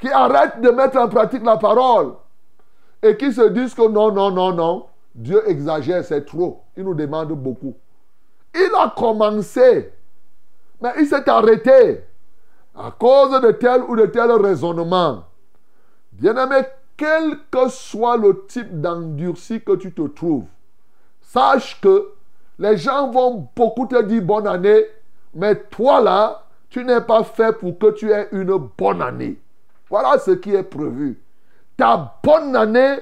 qui 0.00 0.08
arrêtent 0.08 0.60
de 0.60 0.70
mettre 0.70 0.98
en 0.98 1.08
pratique 1.08 1.44
la 1.44 1.56
parole 1.56 2.14
et 3.02 3.16
qui 3.16 3.32
se 3.32 3.48
disent 3.48 3.74
que 3.74 3.86
non, 3.86 4.10
non, 4.10 4.30
non, 4.30 4.52
non, 4.52 4.86
Dieu 5.14 5.42
exagère, 5.48 6.04
c'est 6.04 6.24
trop. 6.24 6.64
Il 6.76 6.84
nous 6.84 6.94
demande 6.94 7.32
beaucoup. 7.32 7.76
Il 8.54 8.70
a 8.76 8.92
commencé, 8.96 9.92
mais 10.80 10.90
il 10.98 11.06
s'est 11.06 11.28
arrêté 11.28 12.04
à 12.74 12.90
cause 12.98 13.40
de 13.40 13.50
tel 13.52 13.82
ou 13.82 13.96
de 13.96 14.06
tel 14.06 14.30
raisonnement. 14.32 15.24
Bien-aimé, 16.12 16.62
quel 17.00 17.38
que 17.50 17.70
soit 17.70 18.18
le 18.18 18.44
type 18.46 18.78
d'endurci 18.78 19.62
que 19.62 19.74
tu 19.76 19.90
te 19.90 20.06
trouves, 20.06 20.44
sache 21.22 21.80
que 21.80 22.10
les 22.58 22.76
gens 22.76 23.10
vont 23.10 23.48
beaucoup 23.56 23.86
te 23.86 24.02
dire 24.02 24.20
bonne 24.20 24.46
année, 24.46 24.84
mais 25.34 25.54
toi 25.56 26.02
là, 26.02 26.44
tu 26.68 26.84
n'es 26.84 27.00
pas 27.00 27.24
fait 27.24 27.56
pour 27.56 27.78
que 27.78 27.92
tu 27.92 28.10
aies 28.10 28.28
une 28.32 28.54
bonne 28.76 29.00
année. 29.00 29.38
Voilà 29.88 30.18
ce 30.18 30.32
qui 30.32 30.54
est 30.54 30.62
prévu. 30.62 31.18
Ta 31.78 32.18
bonne 32.22 32.54
année, 32.54 32.98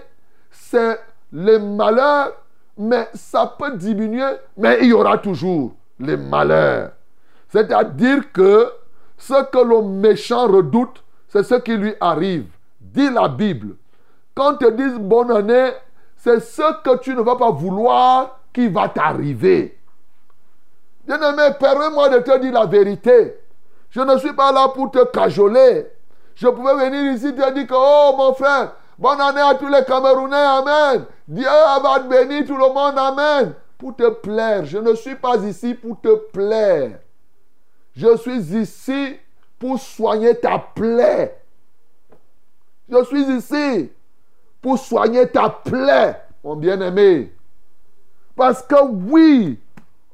c'est 0.48 1.00
le 1.32 1.58
malheur, 1.58 2.34
mais 2.76 3.08
ça 3.14 3.52
peut 3.58 3.76
diminuer, 3.76 4.30
mais 4.56 4.78
il 4.80 4.90
y 4.90 4.92
aura 4.92 5.18
toujours 5.18 5.74
les 5.98 6.16
malheurs. 6.16 6.92
C'est-à-dire 7.48 8.30
que 8.30 8.70
ce 9.16 9.42
que 9.50 9.58
le 9.58 9.82
méchant 9.82 10.46
redoute, 10.46 11.02
c'est 11.26 11.42
ce 11.42 11.56
qui 11.56 11.76
lui 11.76 11.94
arrive. 12.00 12.46
Dit 12.80 13.10
la 13.10 13.26
Bible. 13.26 13.74
Quand 14.38 14.54
te 14.54 14.70
disent 14.70 15.00
bonne 15.00 15.32
année, 15.32 15.72
c'est 16.16 16.38
ce 16.38 16.80
que 16.84 16.98
tu 16.98 17.12
ne 17.12 17.22
vas 17.22 17.34
pas 17.34 17.50
vouloir 17.50 18.38
qui 18.52 18.68
va 18.68 18.88
t'arriver. 18.88 19.76
Bien-aimé, 21.04 21.56
permets-moi 21.58 22.08
de 22.10 22.18
te 22.20 22.38
dire 22.38 22.52
la 22.52 22.66
vérité. 22.66 23.36
Je 23.90 24.00
ne 24.00 24.16
suis 24.16 24.32
pas 24.32 24.52
là 24.52 24.68
pour 24.68 24.92
te 24.92 25.04
cajoler. 25.06 25.88
Je 26.36 26.46
pouvais 26.46 26.74
venir 26.74 27.14
ici 27.14 27.34
te 27.34 27.52
dire 27.52 27.66
que, 27.66 27.74
oh 27.76 28.14
mon 28.16 28.32
frère, 28.32 28.76
bonne 28.96 29.20
année 29.20 29.40
à 29.40 29.56
tous 29.56 29.66
les 29.66 29.84
Camerounais, 29.84 30.36
Amen. 30.36 31.06
Dieu 31.26 31.44
va 31.82 31.98
te 31.98 32.06
bénir 32.06 32.46
tout 32.46 32.56
le 32.56 32.72
monde, 32.72 32.96
Amen. 32.96 33.54
Pour 33.76 33.96
te 33.96 34.08
plaire. 34.08 34.64
Je 34.64 34.78
ne 34.78 34.94
suis 34.94 35.16
pas 35.16 35.34
ici 35.38 35.74
pour 35.74 36.00
te 36.00 36.14
plaire. 36.14 37.00
Je 37.96 38.16
suis 38.18 38.56
ici 38.56 39.16
pour 39.58 39.80
soigner 39.80 40.36
ta 40.36 40.60
plaie. 40.60 41.42
Je 42.88 43.04
suis 43.04 43.24
ici 43.32 43.90
pour 44.60 44.78
soigner 44.78 45.28
ta 45.28 45.48
plaie, 45.48 46.20
mon 46.42 46.56
bien-aimé. 46.56 47.32
Parce 48.36 48.62
que 48.62 48.84
oui, 48.84 49.58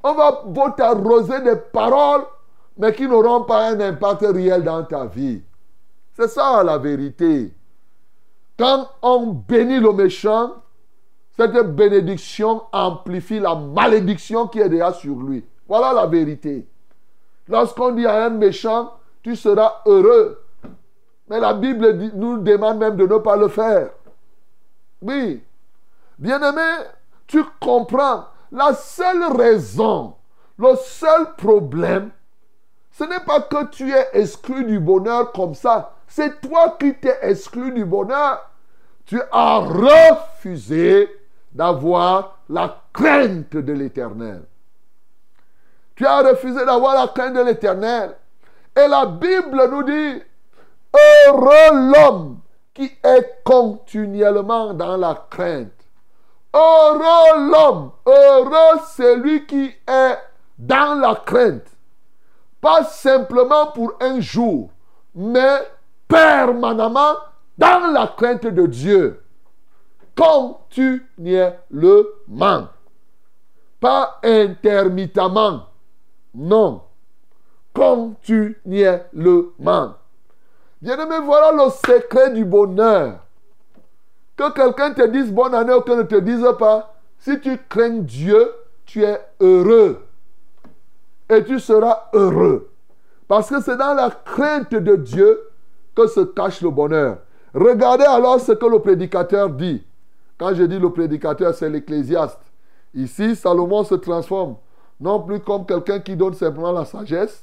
on 0.03 0.15
va 0.15 0.71
t'arroser 0.77 1.41
des 1.41 1.57
paroles, 1.57 2.25
mais 2.77 2.93
qui 2.93 3.07
n'auront 3.07 3.45
pas 3.45 3.69
un 3.69 3.81
impact 3.81 4.23
réel 4.23 4.63
dans 4.65 4.85
ta 4.85 5.07
vie. 5.07 5.43
C'est 6.15 6.29
ça 6.29 6.63
la 6.63 6.79
vérité. 6.79 7.53
Quand 8.59 8.89
on 9.03 9.27
bénit 9.27 9.81
le 9.81 9.93
méchant, 9.93 10.53
cette 11.37 11.57
bénédiction 11.75 12.63
amplifie 12.73 13.41
la 13.41 13.55
malédiction 13.57 14.47
qui 14.47 14.61
est 14.61 14.69
déjà 14.69 14.93
sur 14.93 15.17
lui. 15.17 15.45
Voilà 15.67 15.93
la 15.93 16.07
vérité. 16.07 16.69
Lorsqu'on 17.49 17.93
dit 17.93 18.07
à 18.07 18.27
un 18.27 18.31
méchant, 18.31 18.93
tu 19.23 19.35
seras 19.35 19.83
heureux. 19.87 20.41
Mais 21.29 21.41
la 21.41 21.55
Bible 21.55 22.11
nous 22.15 22.39
demande 22.39 22.79
même 22.79 22.97
de 22.97 23.07
ne 23.07 23.19
pas 23.19 23.37
le 23.37 23.49
faire. 23.49 23.91
Oui. 25.05 25.45
Bien-aimé, 26.19 26.87
tu 27.27 27.45
comprends. 27.61 28.25
La 28.51 28.73
seule 28.73 29.25
raison, 29.37 30.15
le 30.59 30.77
seul 30.77 31.35
problème, 31.37 32.11
ce 32.91 33.05
n'est 33.05 33.21
pas 33.21 33.41
que 33.41 33.67
tu 33.67 33.93
es 33.93 34.09
exclu 34.15 34.65
du 34.65 34.81
bonheur 34.81 35.33
comme 35.33 35.55
ça. 35.55 35.93
C'est 36.07 36.41
toi 36.41 36.77
qui 36.79 36.95
t'es 36.95 37.19
exclu 37.21 37.73
du 37.73 37.85
bonheur. 37.85 38.51
Tu 39.05 39.21
as 39.31 39.59
refusé 39.59 41.15
d'avoir 41.53 42.39
la 42.49 42.81
crainte 42.93 43.57
de 43.57 43.73
l'éternel. 43.73 44.45
Tu 45.97 46.07
as 46.07 46.23
refusé 46.23 46.65
d'avoir 46.65 46.95
la 46.95 47.09
crainte 47.09 47.35
de 47.35 47.43
l'éternel. 47.43 48.17
Et 48.75 48.89
la 48.89 49.05
Bible 49.05 49.69
nous 49.71 49.83
dit, 49.83 50.23
heureux 50.95 51.93
l'homme 51.93 52.41
qui 52.75 52.91
est 53.03 53.43
continuellement 53.45 54.75
dans 54.75 54.97
la 54.97 55.27
crainte. 55.31 55.71
Heureux 56.53 57.51
l'homme, 57.51 57.93
heureux 58.07 58.81
celui 58.97 59.47
qui 59.47 59.73
est 59.87 60.19
dans 60.59 61.01
la 61.01 61.15
crainte. 61.15 61.69
Pas 62.61 62.85
simplement 62.85 63.69
pour 63.69 63.95
un 64.01 64.21
jour, 64.21 64.71
mais 65.15 65.61
permanemment 66.09 67.15
dans 67.57 67.93
la 67.93 68.13
crainte 68.17 68.47
de 68.47 68.67
Dieu, 68.67 69.23
continuellement. 70.17 72.69
Pas 73.81 74.19
intermittemment. 74.23 75.67
Non. 76.35 76.83
Continuellement. 77.73 79.95
Bien-aimé, 80.85 81.17
voilà 81.25 81.51
le 81.51 81.71
secret 81.71 82.31
du 82.31 82.45
bonheur. 82.45 83.21
Que 84.37 84.53
quelqu'un 84.53 84.93
te 84.93 85.07
dise 85.07 85.33
bonne 85.33 85.55
année 85.55 85.73
ou 85.73 85.81
que 85.81 85.93
ne 85.93 86.03
te 86.03 86.17
dise 86.17 86.47
pas, 86.59 86.95
si 87.21 87.41
tu 87.41 87.57
crains 87.71 88.01
Dieu, 88.01 88.53
tu 88.85 89.03
es 89.03 89.19
heureux. 89.41 90.05
Et 91.31 91.43
tu 91.43 91.59
seras 91.59 92.11
heureux. 92.13 92.71
Parce 93.27 93.49
que 93.49 93.63
c'est 93.63 93.79
dans 93.79 93.95
la 93.95 94.11
crainte 94.11 94.73
de 94.73 94.97
Dieu 94.97 95.49
que 95.95 96.07
se 96.07 96.21
cache 96.21 96.61
le 96.61 96.69
bonheur. 96.69 97.17
Regardez 97.55 98.05
alors 98.05 98.39
ce 98.39 98.53
que 98.53 98.67
le 98.67 98.79
prédicateur 98.79 99.49
dit. 99.49 99.83
Quand 100.37 100.55
je 100.55 100.65
dis 100.65 100.79
le 100.79 100.93
prédicateur, 100.93 101.55
c'est 101.55 101.71
l'ecclésiaste. 101.71 102.41
Ici, 102.93 103.35
Salomon 103.37 103.85
se 103.85 103.95
transforme 103.95 104.57
non 105.01 105.19
plus 105.21 105.41
comme 105.41 105.65
quelqu'un 105.65 106.01
qui 106.01 106.15
donne 106.15 106.35
simplement 106.35 106.73
la 106.73 106.85
sagesse, 106.85 107.43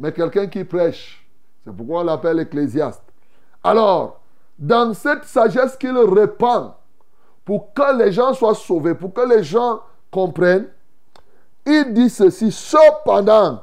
mais 0.00 0.10
quelqu'un 0.10 0.48
qui 0.48 0.64
prêche. 0.64 1.21
C'est 1.64 1.74
pourquoi 1.74 2.00
on 2.00 2.04
l'appelle 2.04 2.40
ecclésiaste. 2.40 3.02
Alors, 3.62 4.20
dans 4.58 4.94
cette 4.94 5.24
sagesse 5.24 5.76
qu'il 5.76 5.96
répand 5.96 6.72
pour 7.44 7.72
que 7.72 7.96
les 7.98 8.12
gens 8.12 8.34
soient 8.34 8.54
sauvés, 8.54 8.94
pour 8.94 9.12
que 9.12 9.22
les 9.22 9.42
gens 9.42 9.80
comprennent, 10.10 10.68
il 11.64 11.92
dit 11.92 12.10
ceci, 12.10 12.50
cependant, 12.50 13.62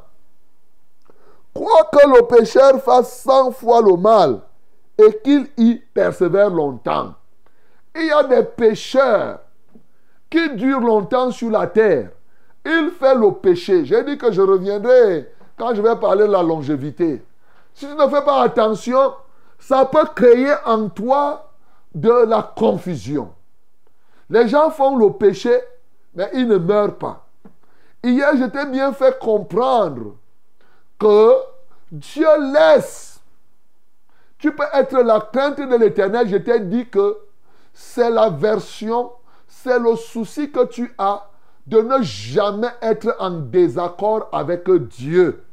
que 1.91 2.07
le 2.07 2.25
pécheur 2.27 2.81
fasse 2.81 3.21
cent 3.21 3.51
fois 3.51 3.81
le 3.81 3.95
mal 3.97 4.41
et 4.97 5.19
qu'il 5.23 5.47
y 5.57 5.75
persévère 5.75 6.49
longtemps. 6.49 7.13
Il 7.95 8.05
y 8.05 8.11
a 8.11 8.23
des 8.23 8.43
pécheurs 8.43 9.39
qui 10.29 10.55
durent 10.55 10.81
longtemps 10.81 11.31
sur 11.31 11.49
la 11.49 11.67
terre. 11.67 12.11
Il 12.65 12.91
fait 12.91 13.15
le 13.15 13.31
péché. 13.33 13.85
J'ai 13.85 14.03
dit 14.03 14.17
que 14.17 14.31
je 14.31 14.41
reviendrai 14.41 15.31
quand 15.57 15.73
je 15.73 15.81
vais 15.81 15.95
parler 15.95 16.27
de 16.27 16.31
la 16.31 16.43
longévité. 16.43 17.23
Si 17.79 17.87
tu 17.87 17.95
ne 17.95 18.09
fais 18.09 18.25
pas 18.25 18.41
attention, 18.41 19.13
ça 19.57 19.85
peut 19.85 20.03
créer 20.13 20.53
en 20.65 20.89
toi 20.89 21.49
de 21.95 22.11
la 22.25 22.43
confusion. 22.43 23.33
Les 24.29 24.49
gens 24.49 24.69
font 24.69 24.97
le 24.97 25.13
péché, 25.13 25.57
mais 26.13 26.29
ils 26.33 26.45
ne 26.45 26.57
meurent 26.57 26.97
pas. 26.97 27.25
Hier, 28.03 28.35
je 28.35 28.43
t'ai 28.47 28.65
bien 28.65 28.91
fait 28.91 29.17
comprendre 29.17 30.17
que 30.99 31.35
Dieu 31.89 32.27
laisse. 32.51 33.21
Tu 34.39 34.53
peux 34.53 34.67
être 34.73 34.99
la 34.99 35.21
crainte 35.21 35.61
de 35.61 35.75
l'éternel. 35.77 36.27
Je 36.27 36.35
t'ai 36.35 36.59
dit 36.59 36.89
que 36.89 37.17
c'est 37.73 38.09
la 38.09 38.29
version, 38.29 39.09
c'est 39.47 39.79
le 39.79 39.95
souci 39.95 40.51
que 40.51 40.65
tu 40.65 40.93
as 40.97 41.29
de 41.65 41.79
ne 41.79 42.01
jamais 42.01 42.73
être 42.81 43.15
en 43.19 43.29
désaccord 43.29 44.27
avec 44.33 44.69
Dieu. 44.69 45.45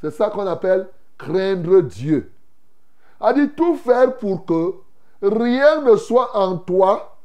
C'est 0.00 0.10
ça 0.10 0.30
qu'on 0.30 0.46
appelle 0.46 0.88
craindre 1.20 1.82
Dieu. 1.82 2.32
A 3.20 3.32
dit 3.32 3.50
tout 3.50 3.76
faire 3.76 4.16
pour 4.16 4.46
que 4.46 4.74
rien 5.22 5.82
ne 5.82 5.96
soit 5.96 6.36
en 6.36 6.56
toi 6.56 7.18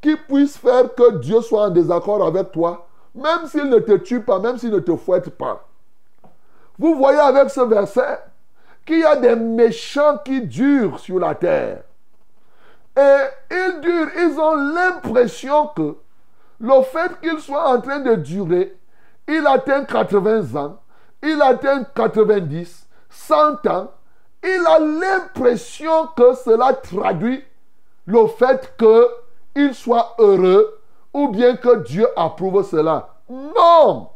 qui 0.00 0.16
puisse 0.16 0.56
faire 0.56 0.94
que 0.94 1.18
Dieu 1.18 1.40
soit 1.42 1.66
en 1.66 1.70
désaccord 1.70 2.24
avec 2.26 2.50
toi, 2.52 2.86
même 3.14 3.46
s'il 3.46 3.68
ne 3.68 3.78
te 3.78 3.92
tue 3.98 4.22
pas, 4.22 4.38
même 4.38 4.58
s'il 4.58 4.70
ne 4.70 4.80
te 4.80 4.96
fouette 4.96 5.30
pas. 5.30 5.68
Vous 6.78 6.94
voyez 6.96 7.20
avec 7.20 7.50
ce 7.50 7.60
verset 7.60 8.18
qu'il 8.86 9.00
y 9.00 9.04
a 9.04 9.16
des 9.16 9.36
méchants 9.36 10.18
qui 10.24 10.40
durent 10.40 10.98
sur 10.98 11.20
la 11.20 11.34
terre. 11.34 11.82
Et 12.96 13.24
ils 13.50 13.80
durent, 13.80 14.10
ils 14.18 14.38
ont 14.38 14.56
l'impression 14.56 15.68
que 15.68 15.96
le 16.58 16.82
fait 16.82 17.20
qu'ils 17.20 17.40
soient 17.40 17.68
en 17.68 17.80
train 17.80 18.00
de 18.00 18.14
durer, 18.14 18.76
il 19.28 19.46
atteint 19.46 19.84
80 19.84 20.56
ans, 20.60 20.78
il 21.22 21.40
atteint 21.40 21.84
90, 21.94 22.86
100 23.12 23.66
ans, 23.66 23.90
il 24.42 24.64
a 24.66 24.78
l'impression 24.78 26.08
que 26.16 26.34
cela 26.34 26.72
traduit 26.72 27.44
le 28.06 28.26
fait 28.26 28.74
qu'il 28.76 29.74
soit 29.74 30.14
heureux 30.18 30.80
ou 31.14 31.28
bien 31.28 31.56
que 31.56 31.82
Dieu 31.84 32.06
approuve 32.16 32.68
cela. 32.68 33.08
Non! 33.28 34.08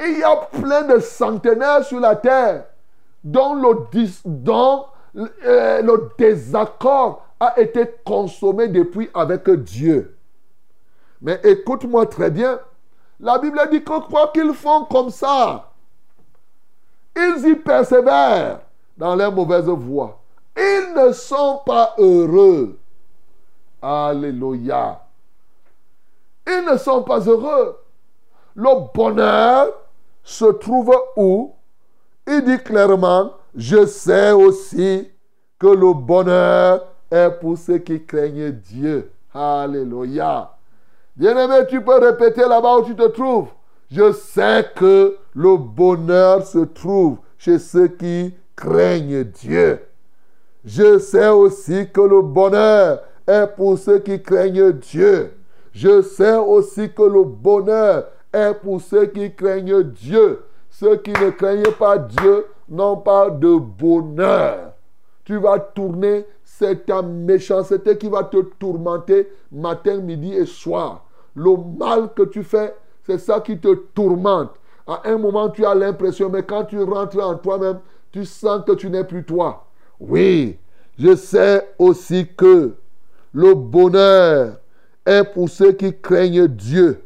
Il 0.00 0.18
y 0.18 0.22
a 0.22 0.36
plein 0.36 0.82
de 0.82 1.00
centenaires 1.00 1.84
sur 1.84 2.00
la 2.00 2.16
terre 2.16 2.64
dont 3.22 3.54
le, 3.54 3.76
euh, 5.44 5.82
le 5.82 6.10
désaccord 6.18 7.26
a 7.40 7.58
été 7.60 7.84
consommé 8.04 8.68
depuis 8.68 9.10
avec 9.14 9.48
Dieu. 9.50 10.16
Mais 11.20 11.40
écoute-moi 11.42 12.06
très 12.06 12.30
bien. 12.30 12.60
La 13.20 13.38
Bible 13.38 13.60
dit 13.70 13.82
que 13.82 14.00
quoi 14.08 14.30
qu'ils 14.32 14.54
font 14.54 14.84
comme 14.84 15.10
ça, 15.10 15.67
ils 17.16 17.48
y 17.48 17.54
persévèrent 17.56 18.60
dans 18.96 19.14
leurs 19.14 19.32
mauvaises 19.32 19.68
voies. 19.68 20.18
Ils 20.56 20.94
ne 20.96 21.12
sont 21.12 21.60
pas 21.64 21.94
heureux. 21.98 22.78
Alléluia. 23.80 25.00
Ils 26.46 26.64
ne 26.70 26.76
sont 26.76 27.02
pas 27.02 27.20
heureux. 27.20 27.78
Le 28.54 28.92
bonheur 28.92 29.68
se 30.24 30.46
trouve 30.46 30.96
où? 31.16 31.54
Il 32.26 32.44
dit 32.44 32.58
clairement, 32.58 33.32
je 33.54 33.86
sais 33.86 34.32
aussi 34.32 35.10
que 35.58 35.66
le 35.68 35.92
bonheur 35.94 36.86
est 37.10 37.30
pour 37.30 37.56
ceux 37.56 37.78
qui 37.78 38.04
craignent 38.04 38.50
Dieu. 38.50 39.12
Alléluia. 39.32 40.50
Bien-aimé, 41.16 41.66
tu 41.68 41.82
peux 41.82 41.98
répéter 41.98 42.42
là-bas 42.42 42.78
où 42.78 42.84
tu 42.84 42.94
te 42.94 43.06
trouves. 43.08 43.48
Je 43.90 44.12
sais 44.12 44.66
que 44.76 45.16
le 45.34 45.56
bonheur 45.56 46.44
se 46.46 46.58
trouve 46.58 47.18
chez 47.38 47.58
ceux 47.58 47.88
qui 47.88 48.34
craignent 48.54 49.24
Dieu. 49.24 49.80
Je 50.64 50.98
sais 50.98 51.28
aussi 51.28 51.88
que 51.90 52.00
le 52.02 52.20
bonheur 52.20 53.00
est 53.26 53.46
pour 53.56 53.78
ceux 53.78 54.00
qui 54.00 54.22
craignent 54.22 54.72
Dieu. 54.72 55.32
Je 55.72 56.02
sais 56.02 56.36
aussi 56.36 56.92
que 56.92 57.02
le 57.02 57.24
bonheur 57.24 58.08
est 58.32 58.54
pour 58.54 58.80
ceux 58.80 59.06
qui 59.06 59.34
craignent 59.34 59.82
Dieu. 59.82 60.42
Ceux 60.68 60.96
qui 60.96 61.12
ne 61.12 61.30
craignent 61.30 61.72
pas 61.78 61.96
Dieu 61.96 62.44
n'ont 62.68 62.98
pas 62.98 63.30
de 63.30 63.56
bonheur. 63.56 64.72
Tu 65.24 65.38
vas 65.38 65.58
tourner, 65.58 66.26
c'est 66.44 66.84
ta 66.86 67.00
méchanceté 67.00 67.96
qui 67.96 68.08
va 68.08 68.24
te 68.24 68.38
tourmenter 68.58 69.30
matin, 69.50 69.98
midi 69.98 70.34
et 70.34 70.46
soir. 70.46 71.06
Le 71.34 71.56
mal 71.78 72.12
que 72.14 72.22
tu 72.22 72.42
fais, 72.42 72.74
c'est 73.08 73.18
ça 73.18 73.40
qui 73.40 73.58
te 73.58 73.74
tourmente. 73.74 74.50
À 74.86 75.00
un 75.06 75.16
moment, 75.16 75.48
tu 75.48 75.64
as 75.64 75.74
l'impression, 75.74 76.28
mais 76.28 76.42
quand 76.42 76.64
tu 76.64 76.82
rentres 76.82 77.18
en 77.18 77.36
toi-même, 77.36 77.78
tu 78.12 78.26
sens 78.26 78.62
que 78.66 78.72
tu 78.72 78.90
n'es 78.90 79.04
plus 79.04 79.24
toi. 79.24 79.66
Oui, 79.98 80.58
je 80.98 81.16
sais 81.16 81.70
aussi 81.78 82.28
que 82.36 82.74
le 83.32 83.54
bonheur 83.54 84.58
est 85.06 85.24
pour 85.24 85.48
ceux 85.48 85.72
qui 85.72 85.98
craignent 85.98 86.48
Dieu 86.48 87.02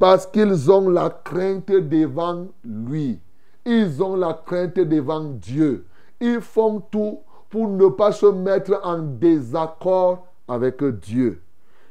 parce 0.00 0.26
qu'ils 0.26 0.72
ont 0.72 0.88
la 0.88 1.08
crainte 1.08 1.70
devant 1.70 2.48
lui. 2.64 3.20
Ils 3.64 4.02
ont 4.02 4.16
la 4.16 4.34
crainte 4.44 4.80
devant 4.80 5.22
Dieu. 5.22 5.86
Ils 6.20 6.40
font 6.40 6.80
tout 6.80 7.20
pour 7.48 7.68
ne 7.68 7.86
pas 7.88 8.10
se 8.10 8.26
mettre 8.26 8.80
en 8.82 8.98
désaccord 8.98 10.26
avec 10.48 10.82
Dieu. 10.82 11.40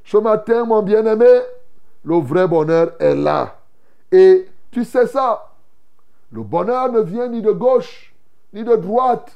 Ce 0.04 0.18
matin, 0.18 0.66
mon 0.66 0.82
bien-aimé, 0.82 1.40
le 2.04 2.16
vrai 2.18 2.48
bonheur 2.48 2.94
est 3.00 3.16
là. 3.16 3.56
Et 4.12 4.48
tu 4.72 4.84
sais 4.84 5.08
ça. 5.08 5.50
Le 6.32 6.42
bonheur 6.42 6.92
ne 6.92 7.02
vient 7.02 7.28
ni 7.28 7.42
de 7.42 7.52
gauche, 7.52 8.14
ni 8.54 8.64
de 8.64 8.76
droite. 8.76 9.32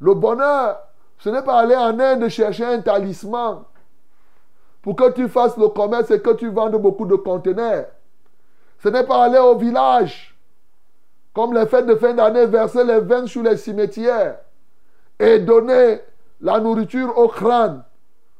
Le 0.00 0.14
bonheur, 0.14 0.78
ce 1.18 1.28
n'est 1.28 1.42
pas 1.42 1.60
aller 1.60 1.76
en 1.76 1.98
Inde 1.98 2.28
chercher 2.28 2.64
un 2.64 2.80
talisman 2.80 3.62
pour 4.82 4.96
que 4.96 5.10
tu 5.12 5.28
fasses 5.28 5.56
le 5.56 5.68
commerce 5.68 6.10
et 6.10 6.20
que 6.20 6.34
tu 6.34 6.48
vendes 6.48 6.76
beaucoup 6.76 7.06
de 7.06 7.16
conteneurs. 7.16 7.86
Ce 8.82 8.88
n'est 8.88 9.04
pas 9.04 9.24
aller 9.24 9.38
au 9.38 9.56
village, 9.56 10.36
comme 11.34 11.54
les 11.54 11.66
fêtes 11.66 11.86
de 11.86 11.96
fin 11.96 12.14
d'année, 12.14 12.46
verser 12.46 12.82
les 12.84 13.00
vins 13.00 13.26
sur 13.26 13.42
les 13.42 13.56
cimetières 13.56 14.38
et 15.18 15.38
donner 15.38 16.00
la 16.40 16.58
nourriture 16.58 17.16
au 17.18 17.28
crâne 17.28 17.84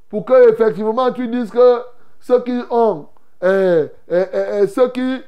pour 0.08 0.24
que 0.24 0.50
effectivement 0.50 1.12
tu 1.12 1.28
dises 1.28 1.50
que 1.50 1.82
ceux 2.20 2.42
qui 2.42 2.60
ont 2.70 3.06
et, 3.42 3.86
ceux 4.68 4.90
qui 4.90 5.22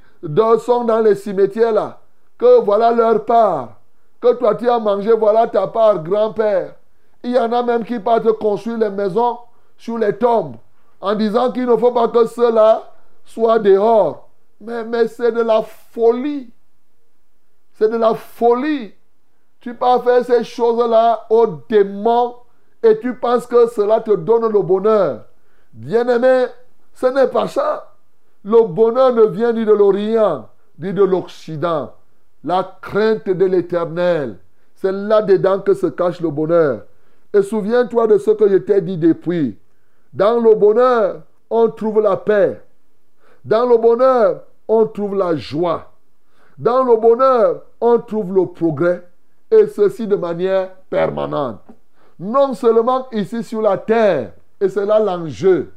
sont 0.60 0.84
dans 0.84 1.00
les 1.00 1.14
cimetières 1.14 1.72
là, 1.72 1.98
que 2.38 2.60
voilà 2.60 2.92
leur 2.92 3.24
part, 3.24 3.80
que 4.20 4.34
toi 4.34 4.54
tu 4.54 4.68
as 4.68 4.78
mangé, 4.78 5.12
voilà 5.12 5.46
ta 5.46 5.66
part, 5.66 6.02
grand-père. 6.02 6.74
Il 7.22 7.30
y 7.30 7.38
en 7.38 7.52
a 7.52 7.62
même 7.62 7.84
qui 7.84 7.98
partent 7.98 8.32
construire 8.38 8.78
les 8.78 8.90
maisons 8.90 9.38
sur 9.76 9.98
les 9.98 10.16
tombes 10.16 10.56
en 11.00 11.14
disant 11.14 11.50
qu'il 11.50 11.66
ne 11.66 11.76
faut 11.76 11.92
pas 11.92 12.08
que 12.08 12.26
cela 12.26 12.92
soit 13.24 13.58
dehors. 13.58 14.28
Mais, 14.60 14.84
mais 14.84 15.08
c'est 15.08 15.32
de 15.32 15.42
la 15.42 15.62
folie. 15.62 16.50
C'est 17.74 17.88
de 17.88 17.96
la 17.96 18.14
folie. 18.14 18.92
Tu 19.60 19.74
peux 19.74 19.98
faire 20.04 20.24
ces 20.24 20.44
choses-là 20.44 21.26
aux 21.30 21.46
démons. 21.68 22.36
et 22.82 22.98
tu 22.98 23.14
penses 23.14 23.46
que 23.46 23.68
cela 23.68 24.00
te 24.00 24.10
donne 24.12 24.50
le 24.52 24.62
bonheur. 24.62 25.24
Bien-aimé, 25.72 26.46
ce 26.94 27.06
n'est 27.06 27.28
pas 27.28 27.48
ça. 27.48 27.94
Le 28.44 28.66
bonheur 28.66 29.12
ne 29.12 29.26
vient 29.26 29.52
ni 29.52 29.64
de 29.64 29.72
l'Orient, 29.72 30.48
ni 30.78 30.92
de 30.92 31.02
l'Occident. 31.02 31.92
La 32.44 32.78
crainte 32.80 33.28
de 33.28 33.44
l'Éternel, 33.44 34.38
c'est 34.74 34.92
là-dedans 34.92 35.60
que 35.60 35.74
se 35.74 35.86
cache 35.86 36.20
le 36.20 36.30
bonheur. 36.30 36.82
Et 37.32 37.42
souviens-toi 37.42 38.08
de 38.08 38.18
ce 38.18 38.32
que 38.32 38.48
je 38.48 38.56
t'ai 38.56 38.80
dit 38.80 38.98
depuis. 38.98 39.56
Dans 40.12 40.40
le 40.40 40.54
bonheur, 40.54 41.22
on 41.48 41.68
trouve 41.68 42.00
la 42.00 42.16
paix. 42.16 42.60
Dans 43.44 43.66
le 43.66 43.78
bonheur, 43.78 44.42
on 44.68 44.86
trouve 44.86 45.16
la 45.16 45.36
joie. 45.36 45.92
Dans 46.58 46.82
le 46.82 46.96
bonheur, 46.96 47.62
on 47.80 47.98
trouve 47.98 48.34
le 48.34 48.46
progrès. 48.46 49.08
Et 49.50 49.66
ceci 49.66 50.06
de 50.06 50.16
manière 50.16 50.70
permanente. 50.90 51.60
Non 52.18 52.54
seulement 52.54 53.08
ici 53.12 53.42
sur 53.42 53.62
la 53.62 53.78
terre, 53.78 54.32
et 54.60 54.68
c'est 54.68 54.86
là 54.86 54.98
l'enjeu. 54.98 55.72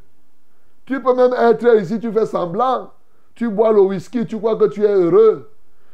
Tu 0.86 1.02
peux 1.02 1.14
même 1.14 1.34
être 1.34 1.76
ici, 1.78 2.00
tu 2.00 2.12
fais 2.12 2.26
semblant. 2.26 2.92
Tu 3.34 3.50
bois 3.50 3.72
le 3.72 3.82
whisky, 3.82 4.26
tu 4.26 4.38
crois 4.38 4.56
que 4.56 4.66
tu 4.66 4.84
es 4.84 4.94
heureux. 4.94 5.52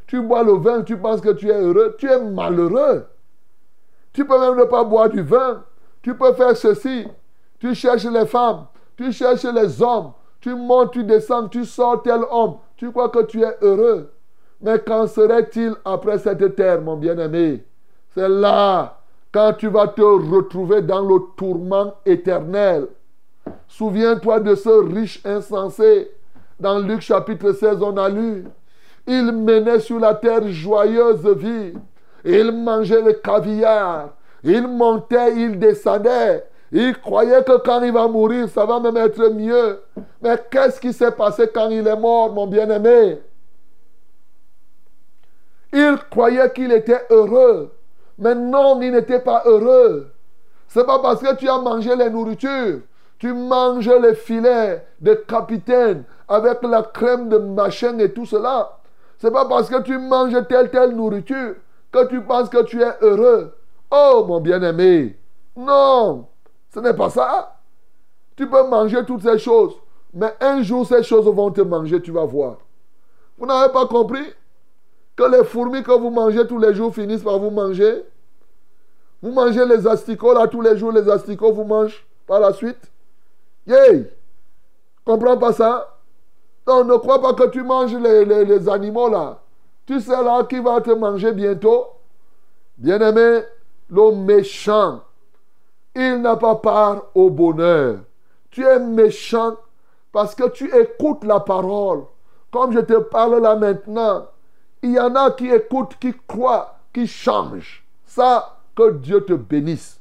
Tu 0.08 0.22
bois 0.22 0.44
le 0.44 0.54
vin, 0.54 0.84
tu 0.84 0.98
penses 0.98 1.22
que 1.22 1.30
tu 1.30 1.50
es 1.50 1.60
heureux. 1.60 1.96
Tu 1.98 2.10
es 2.10 2.20
malheureux. 2.20 3.06
Tu 4.14 4.26
peux 4.26 4.40
même 4.40 4.58
ne 4.58 4.66
pas 4.66 4.84
boire 4.84 5.10
du 5.10 5.22
vin. 5.22 5.64
Tu 6.02 6.16
peux 6.16 6.34
faire 6.34 6.56
ceci. 6.58 7.08
Tu 7.60 7.74
cherches 7.74 8.06
les 8.06 8.26
femmes. 8.26 8.66
Tu 8.98 9.12
cherches 9.12 9.46
les 9.46 9.82
hommes. 9.82 10.12
Tu 10.42 10.54
montes, 10.54 10.92
tu 10.92 11.04
descends, 11.04 11.48
tu 11.48 11.64
sors 11.64 12.02
tel 12.02 12.22
homme. 12.30 12.56
Tu 12.76 12.92
crois 12.92 13.10
que 13.10 13.24
tu 13.24 13.42
es 13.42 13.56
heureux. 13.62 14.12
Mais 14.60 14.80
qu'en 14.80 15.08
serait-il 15.08 15.76
après 15.86 16.18
cette 16.18 16.56
terre, 16.56 16.82
mon 16.82 16.98
bien-aimé? 16.98 17.64
C'est 18.14 18.30
là 18.30 18.98
quand 19.32 19.54
tu 19.54 19.68
vas 19.68 19.88
te 19.88 20.02
retrouver 20.02 20.82
dans 20.82 21.02
le 21.02 21.20
tourment 21.38 21.94
éternel. 22.06 22.88
Souviens-toi 23.68 24.40
de 24.40 24.56
ce 24.56 24.70
riche 24.70 25.22
insensé. 25.26 26.12
Dans 26.60 26.80
Luc 26.80 27.02
chapitre 27.02 27.54
16, 27.54 27.82
on 27.82 27.98
a 27.98 28.10
lu. 28.10 28.46
Il 29.08 29.32
menait 29.32 29.80
sur 29.80 30.00
la 30.00 30.14
terre 30.14 30.48
joyeuse 30.48 31.26
vie. 31.38 31.74
Il 32.24 32.52
mangeait 32.52 33.02
le 33.02 33.14
caviar. 33.14 34.10
Il 34.44 34.68
montait, 34.68 35.36
il 35.36 35.58
descendait. 35.58 36.46
Il 36.72 36.98
croyait 37.00 37.44
que 37.44 37.58
quand 37.58 37.82
il 37.84 37.92
va 37.92 38.08
mourir, 38.08 38.48
ça 38.48 38.66
va 38.66 38.80
même 38.80 38.98
être 38.98 39.30
mieux. 39.30 39.82
Mais 40.22 40.38
qu'est-ce 40.50 40.80
qui 40.80 40.94
s'est 40.94 41.12
passé 41.12 41.50
quand 41.54 41.70
il 41.70 41.86
est 41.86 41.98
mort, 41.98 42.32
mon 42.32 42.48
bien-aimé? 42.48 43.20
Il 45.74 45.98
croyait 46.10 46.52
qu'il 46.52 46.72
était 46.72 47.02
heureux. 47.10 47.72
Mais 48.18 48.36
non, 48.36 48.80
il 48.82 48.92
n'était 48.92 49.20
pas 49.20 49.44
heureux. 49.46 50.12
C'est 50.68 50.86
pas 50.86 51.00
parce 51.00 51.22
que 51.22 51.36
tu 51.36 51.50
as 51.50 51.58
mangé 51.58 51.96
les 51.96 52.10
nourritures. 52.10 52.82
Tu 53.22 53.34
manges 53.34 53.88
les 53.88 54.16
filets 54.16 54.84
de 55.00 55.14
capitaine 55.14 56.06
avec 56.28 56.64
la 56.64 56.82
crème 56.82 57.30
de 57.30 57.38
machin 57.38 58.00
et 58.00 58.12
tout 58.12 58.26
cela. 58.26 58.80
C'est 59.20 59.30
pas 59.30 59.46
parce 59.46 59.70
que 59.70 59.80
tu 59.84 59.96
manges 60.00 60.36
telle 60.50 60.72
telle 60.72 60.96
nourriture 60.96 61.54
que 61.92 62.08
tu 62.08 62.22
penses 62.22 62.50
que 62.50 62.64
tu 62.64 62.82
es 62.82 62.92
heureux. 63.02 63.56
Oh 63.92 64.26
mon 64.28 64.42
bien-aimé. 64.42 65.20
Non, 65.56 66.30
ce 66.74 66.80
n'est 66.80 66.96
pas 66.96 67.12
ça. 67.12 67.60
Tu 68.36 68.50
peux 68.50 68.68
manger 68.68 69.06
toutes 69.06 69.22
ces 69.22 69.38
choses. 69.38 69.76
Mais 70.16 70.34
un 70.42 70.64
jour, 70.64 70.88
ces 70.88 71.04
choses 71.04 71.28
vont 71.28 71.52
te 71.52 71.62
manger, 71.62 72.02
tu 72.02 72.10
vas 72.10 72.26
voir. 72.26 72.56
Vous 73.38 73.46
n'avez 73.46 73.72
pas 73.72 73.86
compris 73.86 74.26
que 75.16 75.24
les 75.26 75.44
fourmis 75.44 75.84
que 75.84 75.92
vous 75.92 76.10
mangez 76.10 76.48
tous 76.48 76.58
les 76.58 76.74
jours 76.74 76.92
finissent 76.92 77.22
par 77.22 77.38
vous 77.38 77.52
manger? 77.52 78.04
Vous 79.22 79.32
mangez 79.32 79.64
les 79.68 79.86
asticots 79.86 80.34
là 80.34 80.48
tous 80.48 80.62
les 80.62 80.76
jours, 80.76 80.92
les 80.92 81.08
asticots 81.08 81.54
vous 81.54 81.66
mangent 81.66 82.04
par 82.26 82.40
la 82.40 82.52
suite? 82.54 82.91
Yay! 83.72 84.12
Comprends 85.06 85.38
pas 85.38 85.54
ça? 85.54 85.98
Non, 86.68 86.84
ne 86.84 86.98
crois 86.98 87.22
pas 87.22 87.34
que 87.34 87.50
tu 87.50 87.64
manges 87.64 87.96
les, 87.96 88.26
les 88.26 88.70
animaux 88.70 89.10
là. 89.10 89.40
Tu 89.86 90.00
sais 90.00 90.24
là 90.24 90.44
qui 90.44 90.60
va 90.60 90.82
te 90.82 90.92
manger 90.92 91.32
bientôt? 91.32 91.88
Bien-aimé, 92.78 93.44
le 93.90 94.12
méchant, 94.16 95.02
il 95.96 96.22
n'a 96.22 96.36
pas 96.36 96.56
part 96.56 97.04
au 97.16 97.30
bonheur. 97.30 98.00
Tu 98.50 98.66
es 98.66 98.80
méchant 98.80 99.56
parce 100.12 100.36
que 100.36 100.50
tu 100.50 100.70
écoutes 100.76 101.24
la 101.24 101.40
parole. 101.40 102.04
Comme 102.52 102.74
je 102.74 102.80
te 102.80 103.00
parle 103.00 103.42
là 103.42 103.56
maintenant, 103.56 104.28
il 104.82 104.92
y 104.92 105.00
en 105.00 105.16
a 105.16 105.32
qui 105.32 105.50
écoutent, 105.50 105.98
qui 106.00 106.14
croient, 106.28 106.76
qui 106.94 107.08
changent. 107.08 107.86
Ça, 108.06 108.58
que 108.76 108.92
Dieu 108.92 109.24
te 109.24 109.34
bénisse. 109.34 110.00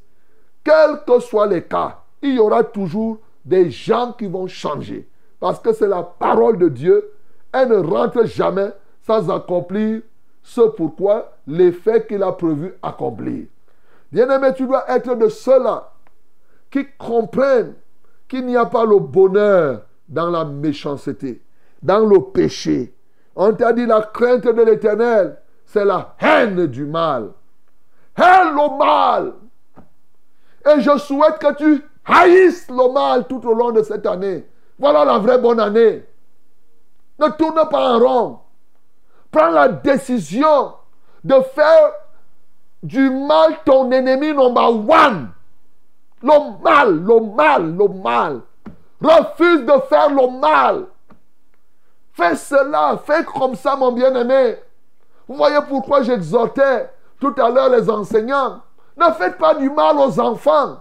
Quels 0.65 1.05
que 1.07 1.21
soient 1.21 1.47
les 1.47 1.63
cas, 1.63 2.01
il 2.21 2.35
y 2.35 2.39
aura 2.41 2.65
toujours 2.65 3.19
des 3.45 3.71
gens 3.71 4.13
qui 4.13 4.27
vont 4.27 4.47
changer. 4.47 5.09
Parce 5.39 5.61
que 5.61 5.73
c'est 5.73 5.89
la 5.89 6.03
parole 6.03 6.59
de 6.59 6.69
Dieu. 6.69 7.13
Elle 7.53 7.69
ne 7.69 7.77
rentre 7.77 8.27
jamais 8.27 8.71
sans 9.01 9.31
accomplir 9.31 10.03
ce 10.43 10.61
pourquoi 10.61 11.33
l'effet 11.47 12.07
qu'il 12.07 12.23
a 12.23 12.33
prévu 12.33 12.75
accomplir. 12.83 13.47
Bien-aimé, 14.13 14.49
tu 14.57 14.67
dois 14.67 14.85
être 14.91 15.15
de 15.15 15.29
ceux-là 15.29 15.93
qui 16.71 16.87
comprennent 16.99 17.75
qu'il 18.29 18.47
n'y 18.47 18.57
a 18.57 18.67
pas 18.67 18.85
le 18.85 18.99
bonheur 18.99 19.83
dans 20.09 20.31
la 20.31 20.45
méchanceté, 20.45 21.43
dans 21.83 22.07
le 22.07 22.21
péché. 22.33 22.95
On 23.35 23.53
t'a 23.53 23.73
dit 23.73 23.87
la 23.87 24.03
crainte 24.03 24.45
de 24.45 24.63
l'éternel, 24.63 25.39
c'est 25.65 25.85
la 25.85 26.15
haine 26.21 26.67
du 26.67 26.85
mal 26.85 27.31
hais 28.21 28.45
le 28.45 28.79
mal. 28.79 29.33
Et 30.67 30.81
je 30.81 30.99
souhaite 30.99 31.39
que 31.39 31.55
tu 31.55 31.83
haïsses 32.05 32.69
le 32.69 32.93
mal 32.93 33.27
tout 33.27 33.47
au 33.47 33.55
long 33.55 33.73
de 33.73 33.83
cette 33.83 34.07
année. 34.07 34.47
Voilà 34.79 35.05
la 35.05 35.19
vraie 35.19 35.39
bonne 35.39 35.61
année. 35.61 36.05
Ne 37.19 37.29
tourne 37.29 37.69
pas 37.69 37.95
en 37.95 37.99
rond. 37.99 38.39
Prends 39.31 39.51
la 39.51 39.69
décision 39.69 40.75
de 41.23 41.35
faire 41.55 41.93
du 42.83 43.11
mal 43.11 43.59
ton 43.65 43.91
ennemi 43.91 44.33
number 44.33 44.71
one. 44.71 45.29
Le 46.23 46.63
mal, 46.63 46.97
le 46.97 47.21
mal, 47.35 47.77
le 47.77 47.89
mal. 47.89 48.41
Refuse 49.03 49.65
de 49.65 49.81
faire 49.89 50.11
le 50.11 50.41
mal. 50.41 50.87
Fais 52.13 52.37
cela, 52.37 52.99
fais 53.05 53.25
comme 53.25 53.55
ça, 53.55 53.77
mon 53.77 53.93
bien-aimé. 53.93 54.57
Vous 55.29 55.37
voyez 55.37 55.59
pourquoi 55.69 56.03
j'exhortais 56.03 56.91
tout 57.21 57.35
à 57.37 57.51
l'heure 57.51 57.69
les 57.69 57.89
enseignants, 57.89 58.63
ne 58.97 59.13
faites 59.13 59.39
pas 59.39 59.55
du 59.55 59.71
mal 59.71 59.97
aux 59.99 60.19
enfants. 60.19 60.81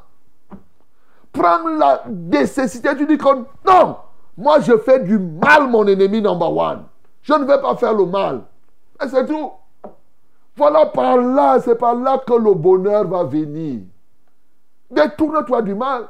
Prends 1.39 1.69
la 1.69 2.03
nécessité, 2.09 2.89
tu 2.97 3.05
dis 3.05 3.17
non, 3.65 3.95
moi 4.37 4.59
je 4.59 4.77
fais 4.77 4.99
du 4.99 5.17
mal 5.17 5.69
mon 5.69 5.87
ennemi 5.87 6.21
number 6.21 6.53
one. 6.53 6.83
Je 7.21 7.33
ne 7.33 7.45
vais 7.45 7.61
pas 7.61 7.77
faire 7.77 7.93
le 7.93 8.05
mal. 8.05 8.41
Et 9.01 9.07
c'est 9.07 9.25
tout. 9.25 9.49
Voilà 10.57 10.87
par 10.87 11.15
là, 11.15 11.57
c'est 11.61 11.77
par 11.77 11.95
là 11.95 12.17
que 12.27 12.33
le 12.33 12.53
bonheur 12.53 13.07
va 13.07 13.23
venir. 13.23 13.79
Détourne-toi 14.91 15.61
du 15.61 15.75
mal. 15.75 16.07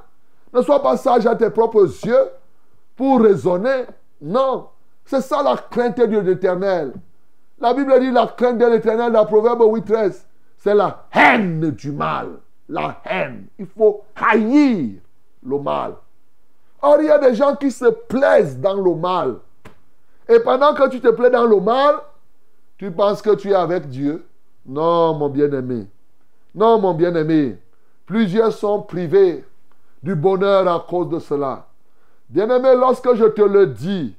Ne 0.51 0.63
sois 0.63 0.81
pas 0.81 0.97
sage 0.97 1.27
à 1.27 1.35
tes 1.35 1.51
propres 1.51 1.85
yeux 2.03 2.29
pour 2.95 3.21
raisonner. 3.21 3.85
Non. 4.19 4.69
C'est 5.05 5.21
ça 5.21 5.43
la 5.43 5.57
crainte 5.57 5.97
de 5.97 6.07
Dieu 6.07 6.27
éternel. 6.27 6.93
La 7.59 7.75
Bible 7.75 7.99
dit 7.99 8.09
la 8.09 8.25
crainte 8.25 8.57
de 8.57 8.65
l'éternel, 8.65 9.11
la 9.11 9.25
Proverbe 9.25 9.61
8, 9.61 9.85
13. 9.85 10.27
C'est 10.57 10.73
la 10.73 11.05
haine 11.13 11.69
du 11.69 11.91
mal. 11.91 12.39
La 12.67 12.99
haine. 13.05 13.45
Il 13.59 13.67
faut 13.67 14.01
haïr 14.15 15.01
le 15.43 15.59
mal. 15.59 15.95
Or, 16.81 16.97
il 16.99 17.07
y 17.07 17.11
a 17.11 17.19
des 17.19 17.35
gens 17.35 17.55
qui 17.55 17.71
se 17.71 17.85
plaisent 17.85 18.59
dans 18.59 18.75
le 18.75 18.95
mal. 18.95 19.35
Et 20.27 20.39
pendant 20.39 20.73
que 20.73 20.87
tu 20.89 21.01
te 21.01 21.09
plais 21.09 21.29
dans 21.29 21.45
le 21.45 21.59
mal, 21.59 21.95
tu 22.77 22.91
penses 22.91 23.21
que 23.21 23.35
tu 23.35 23.51
es 23.51 23.55
avec 23.55 23.89
Dieu. 23.89 24.25
Non, 24.65 25.13
mon 25.15 25.29
bien-aimé. 25.29 25.87
Non, 26.55 26.79
mon 26.79 26.93
bien-aimé. 26.93 27.57
Plusieurs 28.05 28.53
sont 28.53 28.81
privés 28.81 29.43
du 30.01 30.15
bonheur 30.15 30.67
à 30.67 30.85
cause 30.87 31.09
de 31.09 31.19
cela. 31.19 31.67
Bien-aimé, 32.29 32.75
lorsque 32.75 33.13
je 33.15 33.25
te 33.25 33.41
le 33.41 33.67
dis, 33.67 34.15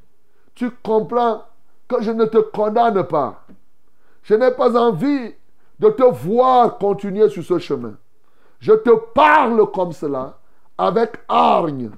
tu 0.54 0.70
comprends 0.82 1.44
que 1.88 2.02
je 2.02 2.10
ne 2.10 2.24
te 2.24 2.38
condamne 2.38 3.02
pas. 3.04 3.44
Je 4.22 4.34
n'ai 4.34 4.50
pas 4.50 4.76
envie 4.76 5.32
de 5.78 5.88
te 5.88 6.02
voir 6.02 6.76
continuer 6.78 7.28
sur 7.28 7.42
ce 7.42 7.58
chemin. 7.58 7.94
Je 8.58 8.72
te 8.72 8.90
parle 9.14 9.70
comme 9.70 9.92
cela, 9.92 10.38
avec 10.80 11.12
hargne, 11.28 11.90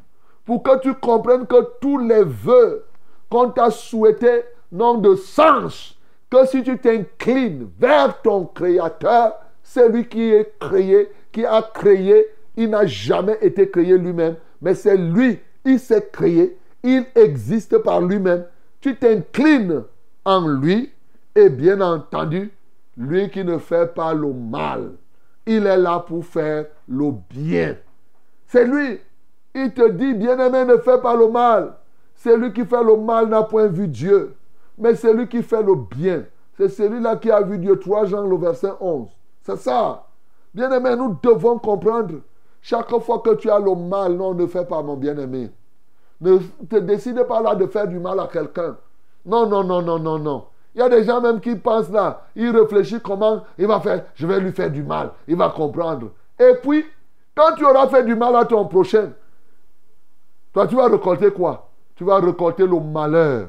pour 0.44 0.62
que 0.62 0.78
tu 0.80 0.94
comprennes 0.94 1.46
que 1.46 1.68
tous 1.80 1.98
les 1.98 2.24
vœux 2.24 2.84
qu'on 3.30 3.50
t'a 3.50 3.70
souhaités 3.70 4.42
n'ont 4.70 4.98
de 4.98 5.14
sens 5.14 5.96
que 6.30 6.46
si 6.46 6.62
tu 6.62 6.78
t'inclines 6.78 7.68
vers 7.78 8.20
ton 8.22 8.46
Créateur, 8.46 9.34
c'est 9.62 9.88
lui 9.88 10.06
qui 10.06 10.32
est 10.32 10.58
créé, 10.58 11.10
qui 11.30 11.44
a 11.44 11.62
créé. 11.62 12.26
Il 12.56 12.70
n'a 12.70 12.86
jamais 12.86 13.38
été 13.40 13.70
créé 13.70 13.96
lui-même, 13.96 14.36
mais 14.60 14.74
c'est 14.74 14.96
lui, 14.96 15.38
il 15.64 15.78
s'est 15.78 16.08
créé, 16.12 16.58
il 16.82 17.06
existe 17.14 17.78
par 17.78 18.00
lui-même 18.00 18.44
tu 18.82 18.96
t'inclines 18.96 19.84
en 20.24 20.48
lui 20.48 20.92
et 21.36 21.48
bien 21.48 21.80
entendu, 21.80 22.52
lui 22.96 23.30
qui 23.30 23.44
ne 23.44 23.56
fait 23.56 23.94
pas 23.94 24.12
le 24.12 24.32
mal, 24.32 24.90
il 25.46 25.66
est 25.66 25.76
là 25.78 26.00
pour 26.00 26.26
faire 26.26 26.66
le 26.88 27.12
bien. 27.30 27.76
C'est 28.52 28.66
lui. 28.66 29.00
Il 29.54 29.72
te 29.72 29.88
dit, 29.88 30.12
bien-aimé, 30.12 30.66
ne 30.66 30.76
fais 30.76 31.00
pas 31.00 31.16
le 31.16 31.28
mal. 31.28 31.72
Celui 32.16 32.52
qui 32.52 32.66
fait 32.66 32.84
le 32.84 32.98
mal 32.98 33.28
n'a 33.28 33.44
point 33.44 33.66
vu 33.66 33.88
Dieu. 33.88 34.36
Mais 34.76 34.94
celui 34.94 35.26
qui 35.26 35.42
fait 35.42 35.62
le 35.62 35.74
bien, 35.74 36.24
c'est 36.58 36.68
celui-là 36.68 37.16
qui 37.16 37.30
a 37.30 37.40
vu 37.40 37.56
Dieu. 37.56 37.78
3 37.78 38.04
Jean, 38.04 38.26
le 38.26 38.36
verset 38.36 38.72
11. 38.78 39.08
C'est 39.40 39.56
ça. 39.56 40.04
Bien-aimé, 40.52 40.94
nous 40.96 41.16
devons 41.22 41.58
comprendre. 41.58 42.16
Chaque 42.60 42.94
fois 43.00 43.20
que 43.20 43.34
tu 43.36 43.50
as 43.50 43.58
le 43.58 43.74
mal, 43.74 44.16
non, 44.16 44.34
ne 44.34 44.46
fais 44.46 44.66
pas, 44.66 44.82
mon 44.82 44.96
bien-aimé. 44.96 45.50
Ne 46.20 46.36
te 46.68 46.76
décide 46.76 47.22
pas 47.22 47.40
là 47.40 47.54
de 47.54 47.66
faire 47.66 47.88
du 47.88 47.98
mal 47.98 48.20
à 48.20 48.26
quelqu'un. 48.26 48.76
Non, 49.24 49.46
non, 49.46 49.64
non, 49.64 49.80
non, 49.80 49.98
non, 49.98 50.18
non. 50.18 50.44
Il 50.74 50.80
y 50.80 50.82
a 50.82 50.90
des 50.90 51.04
gens 51.04 51.22
même 51.22 51.40
qui 51.40 51.56
pensent 51.56 51.90
là, 51.90 52.26
ils 52.36 52.54
réfléchissent 52.54 53.02
comment 53.02 53.44
il 53.56 53.66
va 53.66 53.80
faire, 53.80 54.04
je 54.14 54.26
vais 54.26 54.40
lui 54.40 54.52
faire 54.52 54.70
du 54.70 54.82
mal, 54.82 55.10
il 55.26 55.36
va 55.36 55.48
comprendre. 55.48 56.10
Et 56.38 56.54
puis, 56.62 56.84
quand 57.34 57.54
tu 57.56 57.64
auras 57.64 57.88
fait 57.88 58.04
du 58.04 58.14
mal 58.14 58.36
à 58.36 58.44
ton 58.44 58.66
prochain, 58.66 59.10
toi 60.52 60.66
tu 60.66 60.76
vas 60.76 60.88
récolter 60.88 61.30
quoi? 61.30 61.68
Tu 61.94 62.04
vas 62.04 62.18
récolter 62.18 62.66
le 62.66 62.80
malheur. 62.80 63.48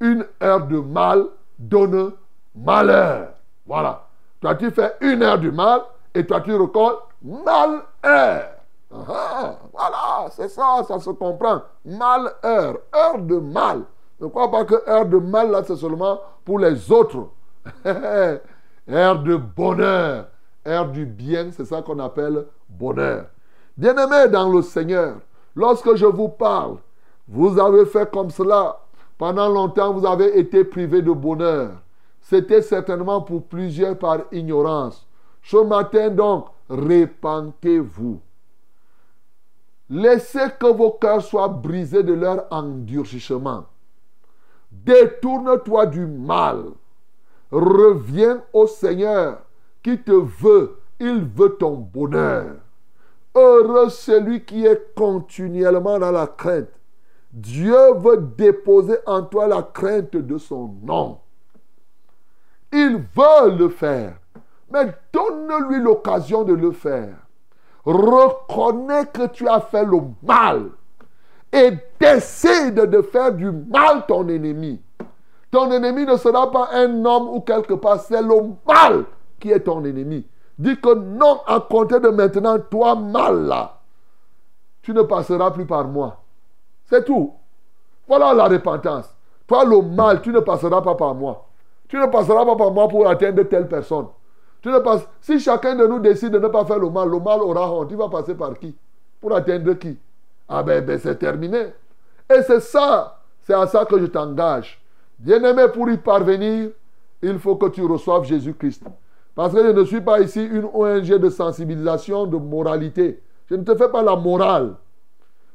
Une 0.00 0.26
heure 0.42 0.66
de 0.66 0.78
mal 0.78 1.26
donne 1.58 2.12
malheur. 2.54 3.30
Voilà. 3.66 4.06
Toi 4.40 4.54
tu 4.54 4.70
fais 4.70 4.94
une 5.00 5.22
heure 5.22 5.38
du 5.38 5.50
mal 5.50 5.82
et 6.14 6.26
toi 6.26 6.40
tu 6.40 6.54
récoltes 6.54 7.02
malheur. 7.22 8.50
voilà, 8.90 10.28
c'est 10.30 10.48
ça, 10.48 10.82
ça 10.86 10.98
se 11.00 11.10
comprend. 11.10 11.62
Malheur, 11.84 12.78
heure 12.94 13.18
de 13.18 13.38
mal. 13.38 13.82
Ne 14.20 14.28
crois 14.28 14.50
pas 14.50 14.64
que 14.64 14.88
heure 14.88 15.06
de 15.06 15.18
mal, 15.18 15.50
là, 15.50 15.62
c'est 15.64 15.76
seulement 15.76 16.20
pour 16.44 16.58
les 16.58 16.90
autres. 16.90 17.28
heure 17.86 19.22
de 19.22 19.36
bonheur, 19.36 20.28
heure 20.66 20.88
du 20.88 21.04
bien, 21.04 21.50
c'est 21.52 21.64
ça 21.64 21.82
qu'on 21.82 21.98
appelle 21.98 22.46
bonheur. 22.68 23.26
Bien-aimés 23.76 24.28
dans 24.30 24.48
le 24.48 24.62
Seigneur, 24.62 25.16
lorsque 25.54 25.94
je 25.96 26.06
vous 26.06 26.28
parle, 26.28 26.78
vous 27.28 27.58
avez 27.58 27.84
fait 27.86 28.10
comme 28.10 28.30
cela. 28.30 28.78
Pendant 29.18 29.48
longtemps, 29.48 29.92
vous 29.92 30.06
avez 30.06 30.38
été 30.38 30.64
privé 30.64 31.02
de 31.02 31.12
bonheur. 31.12 31.72
C'était 32.20 32.62
certainement 32.62 33.20
pour 33.22 33.44
plusieurs 33.44 33.98
par 33.98 34.20
ignorance. 34.32 35.06
Ce 35.42 35.56
matin, 35.56 36.10
donc, 36.10 36.46
répentez-vous. 36.68 38.20
Laissez 39.88 40.48
que 40.58 40.66
vos 40.66 40.90
cœurs 40.90 41.22
soient 41.22 41.48
brisés 41.48 42.02
de 42.02 42.12
leur 42.12 42.46
endurcissement. 42.50 43.66
Détourne-toi 44.72 45.86
du 45.86 46.06
mal. 46.06 46.64
Reviens 47.52 48.42
au 48.52 48.66
Seigneur 48.66 49.38
qui 49.82 49.98
te 50.02 50.10
veut. 50.10 50.76
Il 50.98 51.24
veut 51.24 51.56
ton 51.58 51.74
bonheur. 51.74 52.56
Heureux 53.34 53.90
celui 53.90 54.44
qui 54.44 54.64
est 54.64 54.94
continuellement 54.94 55.98
dans 55.98 56.10
la 56.10 56.26
crainte. 56.26 56.70
Dieu 57.32 57.92
veut 57.96 58.32
déposer 58.36 58.96
en 59.04 59.22
toi 59.22 59.46
la 59.46 59.62
crainte 59.62 60.16
de 60.16 60.38
son 60.38 60.74
nom. 60.82 61.18
Il 62.72 62.96
veut 62.96 63.56
le 63.58 63.68
faire. 63.68 64.16
Mais 64.70 64.92
donne-lui 65.12 65.80
l'occasion 65.80 66.44
de 66.44 66.54
le 66.54 66.72
faire. 66.72 67.16
Reconnais 67.84 69.06
que 69.06 69.28
tu 69.28 69.46
as 69.46 69.60
fait 69.60 69.84
le 69.84 70.00
mal 70.22 70.70
et 71.52 71.72
décide 72.00 72.74
de 72.74 73.02
faire 73.02 73.32
du 73.32 73.50
mal 73.50 74.04
ton 74.08 74.26
ennemi. 74.28 74.80
Ton 75.50 75.70
ennemi 75.70 76.04
ne 76.04 76.16
sera 76.16 76.50
pas 76.50 76.70
un 76.72 77.04
homme 77.04 77.28
ou 77.28 77.40
quelque 77.40 77.74
part, 77.74 78.00
c'est 78.00 78.22
le 78.22 78.34
mal 78.66 79.04
qui 79.38 79.52
est 79.52 79.60
ton 79.60 79.84
ennemi. 79.84 80.26
Dis 80.58 80.80
que 80.80 80.94
non, 80.94 81.40
à 81.46 81.60
compter 81.60 82.00
de 82.00 82.08
maintenant, 82.08 82.58
toi 82.58 82.94
mal 82.94 83.44
là, 83.46 83.78
tu 84.82 84.92
ne 84.94 85.02
passeras 85.02 85.50
plus 85.50 85.66
par 85.66 85.86
moi. 85.86 86.22
C'est 86.86 87.04
tout. 87.04 87.34
Voilà 88.08 88.32
la 88.32 88.44
repentance. 88.44 89.12
Toi 89.46 89.64
le 89.64 89.82
mal, 89.82 90.22
tu 90.22 90.30
ne 90.30 90.40
passeras 90.40 90.80
pas 90.80 90.94
par 90.94 91.14
moi. 91.14 91.46
Tu 91.88 91.96
ne 91.98 92.06
passeras 92.06 92.44
pas 92.44 92.56
par 92.56 92.70
moi 92.70 92.88
pour 92.88 93.08
atteindre 93.08 93.42
telle 93.44 93.68
personne. 93.68 94.06
Tu 94.62 94.68
ne. 94.68 94.78
Si 95.20 95.38
chacun 95.38 95.74
de 95.76 95.86
nous 95.86 95.98
décide 95.98 96.32
de 96.32 96.38
ne 96.38 96.48
pas 96.48 96.64
faire 96.64 96.78
le 96.78 96.90
mal, 96.90 97.08
le 97.08 97.20
mal 97.20 97.40
aura 97.40 97.70
honte. 97.70 97.88
Tu 97.88 97.96
vas 97.96 98.08
passer 98.08 98.34
par 98.34 98.58
qui? 98.58 98.76
Pour 99.20 99.34
atteindre 99.34 99.74
qui? 99.74 99.98
Ah 100.48 100.62
ben, 100.62 100.84
ben 100.84 100.98
c'est 100.98 101.16
terminé. 101.16 101.72
Et 102.28 102.42
c'est 102.42 102.60
ça, 102.60 103.20
c'est 103.42 103.54
à 103.54 103.66
ça 103.66 103.84
que 103.84 103.98
je 103.98 104.06
t'engage. 104.06 104.80
Bien-aimé, 105.18 105.66
pour 105.72 105.88
y 105.88 105.96
parvenir, 105.96 106.70
il 107.22 107.38
faut 107.38 107.56
que 107.56 107.66
tu 107.66 107.84
reçoives 107.84 108.24
Jésus-Christ. 108.24 108.84
Parce 109.36 109.52
que 109.52 109.62
je 109.62 109.70
ne 109.70 109.84
suis 109.84 110.00
pas 110.00 110.20
ici 110.20 110.42
une 110.42 110.64
ONG 110.64 111.18
de 111.18 111.28
sensibilisation, 111.28 112.26
de 112.26 112.38
moralité. 112.38 113.22
Je 113.50 113.54
ne 113.54 113.62
te 113.62 113.76
fais 113.76 113.90
pas 113.90 114.02
la 114.02 114.16
morale. 114.16 114.74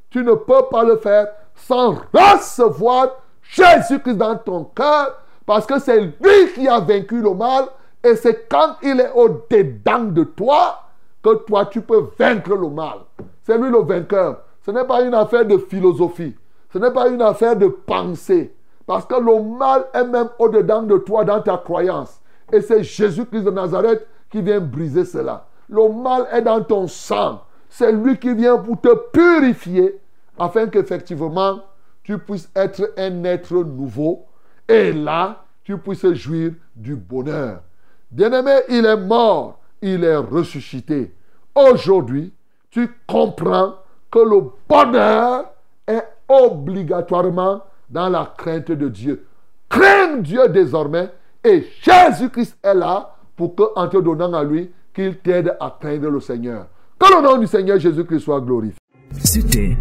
Tu 0.08 0.22
ne 0.22 0.34
peux 0.34 0.62
pas 0.70 0.84
le 0.84 0.96
faire 0.96 1.26
sans 1.56 1.96
recevoir 2.14 3.08
Jésus-Christ 3.42 4.16
dans 4.16 4.36
ton 4.36 4.64
cœur. 4.64 5.18
Parce 5.44 5.66
que 5.66 5.80
c'est 5.80 6.00
lui 6.00 6.52
qui 6.54 6.68
a 6.68 6.78
vaincu 6.78 7.20
le 7.20 7.34
mal. 7.34 7.64
Et 8.04 8.14
c'est 8.14 8.48
quand 8.48 8.76
il 8.84 9.00
est 9.00 9.10
au-dedans 9.14 10.04
de 10.04 10.24
toi 10.24 10.78
que 11.20 11.34
toi, 11.44 11.66
tu 11.66 11.80
peux 11.80 12.08
vaincre 12.16 12.54
le 12.54 12.68
mal. 12.68 12.98
C'est 13.42 13.58
lui 13.58 13.68
le 13.68 13.80
vainqueur. 13.80 14.42
Ce 14.64 14.70
n'est 14.70 14.84
pas 14.84 15.02
une 15.02 15.14
affaire 15.14 15.44
de 15.44 15.58
philosophie. 15.58 16.36
Ce 16.72 16.78
n'est 16.78 16.92
pas 16.92 17.08
une 17.08 17.22
affaire 17.22 17.56
de 17.56 17.66
pensée. 17.66 18.54
Parce 18.86 19.06
que 19.06 19.16
le 19.16 19.42
mal 19.58 19.86
est 19.92 20.04
même 20.04 20.28
au-dedans 20.38 20.82
de 20.82 20.98
toi 20.98 21.24
dans 21.24 21.40
ta 21.40 21.56
croyance. 21.56 22.21
Et 22.52 22.60
c'est 22.60 22.84
Jésus-Christ 22.84 23.44
de 23.44 23.50
Nazareth 23.50 24.06
qui 24.30 24.42
vient 24.42 24.60
briser 24.60 25.04
cela. 25.04 25.46
Le 25.68 25.88
mal 25.88 26.26
est 26.30 26.42
dans 26.42 26.62
ton 26.62 26.86
sang. 26.86 27.42
C'est 27.68 27.90
lui 27.90 28.18
qui 28.18 28.34
vient 28.34 28.58
pour 28.58 28.78
te 28.80 28.94
purifier 29.10 29.98
afin 30.38 30.66
qu'effectivement 30.66 31.60
tu 32.02 32.18
puisses 32.18 32.50
être 32.54 32.92
un 32.98 33.24
être 33.24 33.54
nouveau. 33.54 34.26
Et 34.68 34.92
là, 34.92 35.44
tu 35.64 35.78
puisses 35.78 36.12
jouir 36.12 36.52
du 36.74 36.94
bonheur. 36.96 37.62
Bien-aimé, 38.10 38.56
il 38.68 38.84
est 38.84 38.96
mort, 38.96 39.60
il 39.80 40.04
est 40.04 40.16
ressuscité. 40.16 41.14
Aujourd'hui, 41.54 42.32
tu 42.70 42.88
comprends 43.06 43.76
que 44.10 44.18
le 44.18 44.50
bonheur 44.68 45.50
est 45.86 46.04
obligatoirement 46.28 47.62
dans 47.88 48.08
la 48.08 48.34
crainte 48.36 48.72
de 48.72 48.88
Dieu. 48.88 49.26
Crains 49.68 50.18
Dieu 50.18 50.48
désormais 50.48 51.10
et 51.44 51.66
Jésus-Christ 51.82 52.56
est 52.62 52.74
là 52.74 53.16
pour 53.36 53.54
que, 53.54 53.62
en 53.76 53.88
te 53.88 53.96
donnant 53.98 54.32
à 54.34 54.44
lui, 54.44 54.70
qu'il 54.94 55.18
t'aide 55.18 55.56
à 55.58 55.76
craindre 55.80 56.08
le 56.08 56.20
Seigneur. 56.20 56.66
Que 56.98 57.14
le 57.14 57.22
nom 57.22 57.38
du 57.38 57.46
Seigneur 57.46 57.78
Jésus-Christ 57.78 58.20
soit 58.20 58.40
glorifié. 58.40 58.78
C'était 59.24 59.76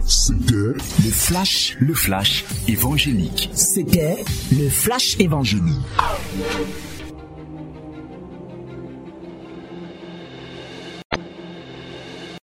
le 0.51 0.73
flash, 1.11 1.77
le 1.79 1.93
flash 1.93 2.45
évangélique. 2.67 3.49
C'était 3.53 4.23
le 4.51 4.69
flash 4.69 5.17
évangélique. 5.19 5.79